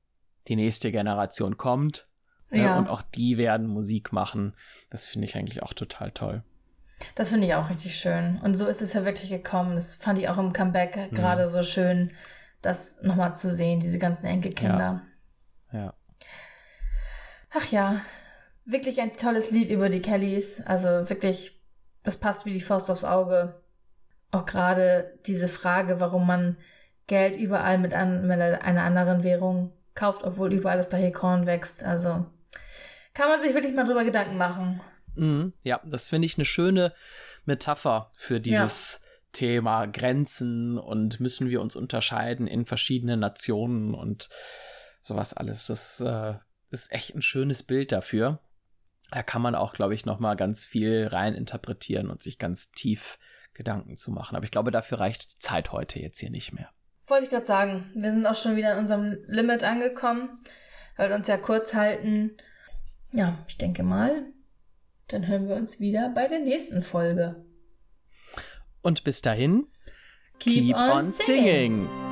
die 0.48 0.56
nächste 0.56 0.92
Generation 0.92 1.58
kommt. 1.58 2.08
Ne, 2.50 2.64
ja. 2.64 2.78
Und 2.78 2.88
auch 2.88 3.02
die 3.02 3.38
werden 3.38 3.68
Musik 3.68 4.14
machen. 4.14 4.54
Das 4.90 5.06
finde 5.06 5.28
ich 5.28 5.36
eigentlich 5.36 5.64
auch 5.64 5.74
total 5.74 6.12
toll. 6.12 6.44
Das 7.16 7.30
finde 7.30 7.48
ich 7.48 7.56
auch 7.56 7.70
richtig 7.70 7.96
schön. 7.96 8.40
Und 8.44 8.56
so 8.56 8.68
ist 8.68 8.82
es 8.82 8.94
ja 8.94 9.06
wirklich 9.06 9.30
gekommen. 9.30 9.76
Das 9.76 9.96
fand 9.96 10.20
ich 10.20 10.30
auch 10.30 10.38
im 10.38 10.54
Comeback 10.54 11.12
mhm. 11.12 11.16
gerade 11.16 11.48
so 11.48 11.64
schön, 11.64 12.12
das 12.62 13.02
nochmal 13.02 13.34
zu 13.34 13.54
sehen, 13.54 13.80
diese 13.80 14.00
ganzen 14.00 14.26
Enkelkinder. 14.26 15.02
Ja. 15.72 15.80
ja. 15.80 15.94
Ach 17.56 17.72
ja, 17.72 18.02
wirklich 18.66 19.02
ein 19.02 19.14
tolles 19.14 19.52
Lied 19.52 19.70
über 19.70 19.90
die 19.90 20.02
Kellys. 20.02 20.62
Also 20.66 21.10
wirklich, 21.10 21.62
das 22.04 22.18
passt 22.18 22.46
wie 22.46 22.54
die 22.54 22.62
Faust 22.62 22.90
aufs 22.90 23.04
Auge. 23.04 23.62
Auch 24.32 24.46
gerade 24.46 25.20
diese 25.26 25.48
Frage, 25.48 26.00
warum 26.00 26.26
man 26.26 26.58
Geld 27.08 27.40
überall 27.40 27.78
mit, 27.78 27.94
an, 27.94 28.26
mit 28.26 28.40
einer 28.40 28.84
anderen 28.84 29.24
Währung 29.24 29.72
kauft, 29.94 30.24
obwohl 30.24 30.54
überall 30.54 30.78
das 30.78 30.90
gleiche 30.90 31.12
Korn 31.12 31.46
wächst. 31.46 31.84
Also 31.84 32.26
kann 33.14 33.30
man 33.30 33.40
sich 33.40 33.54
wirklich 33.54 33.74
mal 33.74 33.86
drüber 33.86 34.04
Gedanken 34.04 34.38
machen. 34.38 34.82
Mhm, 35.16 35.54
ja, 35.64 35.82
das 35.86 36.10
finde 36.10 36.26
ich 36.26 36.38
eine 36.38 36.46
schöne 36.46 36.94
Metapher 37.46 38.12
für 38.16 38.40
dieses 38.40 39.00
ja. 39.02 39.10
Thema 39.34 39.86
Grenzen 39.88 40.78
und 40.78 41.20
müssen 41.20 41.50
wir 41.50 41.62
uns 41.62 41.76
unterscheiden 41.76 42.48
in 42.48 42.66
verschiedenen 42.66 43.20
Nationen 43.20 43.94
und 43.94 44.30
sowas 45.02 45.34
alles. 45.34 45.68
Das 45.68 46.00
äh, 46.00 46.36
ist 46.70 46.92
echt 46.92 47.16
ein 47.16 47.22
schönes 47.22 47.64
Bild 47.64 47.92
dafür. 47.92 48.40
Da 49.12 49.22
kann 49.22 49.42
man 49.42 49.54
auch, 49.54 49.74
glaube 49.74 49.94
ich, 49.94 50.06
noch 50.06 50.20
mal 50.20 50.36
ganz 50.36 50.66
viel 50.66 51.08
rein 51.08 51.36
interpretieren 51.36 52.10
und 52.10 52.24
sich 52.24 52.40
ganz 52.40 52.72
tief 52.72 53.20
Gedanken 53.54 53.98
zu 53.98 54.12
machen. 54.12 54.36
Aber 54.36 54.46
ich 54.46 54.52
glaube, 54.52 54.72
dafür 54.72 55.00
reicht 55.00 55.34
die 55.36 55.40
Zeit 55.40 55.72
heute 55.72 56.00
jetzt 56.00 56.20
hier 56.20 56.32
nicht 56.32 56.54
mehr. 56.54 56.70
Wollte 57.08 57.26
ich 57.26 57.30
gerade 57.30 57.46
sagen, 57.46 57.92
wir 57.94 58.12
sind 58.12 58.26
auch 58.26 58.36
schon 58.36 58.56
wieder 58.56 58.74
an 58.74 58.80
unserem 58.80 59.18
Limit 59.28 59.64
angekommen, 59.64 60.40
wir 60.98 61.14
uns 61.14 61.28
ja 61.28 61.38
kurz 61.38 61.74
halten. 61.74 62.32
Ja, 63.12 63.38
ich 63.48 63.58
denke 63.58 63.84
mal, 63.84 64.26
dann 65.08 65.28
hören 65.28 65.48
wir 65.48 65.56
uns 65.56 65.80
wieder 65.80 66.10
bei 66.10 66.28
der 66.28 66.40
nächsten 66.40 66.82
Folge. 66.82 67.46
Und 68.82 69.04
bis 69.04 69.22
dahin, 69.22 69.68
keep, 70.40 70.66
keep 70.66 70.76
on, 70.76 71.08
singing. 71.08 71.88
singing. 71.88 72.03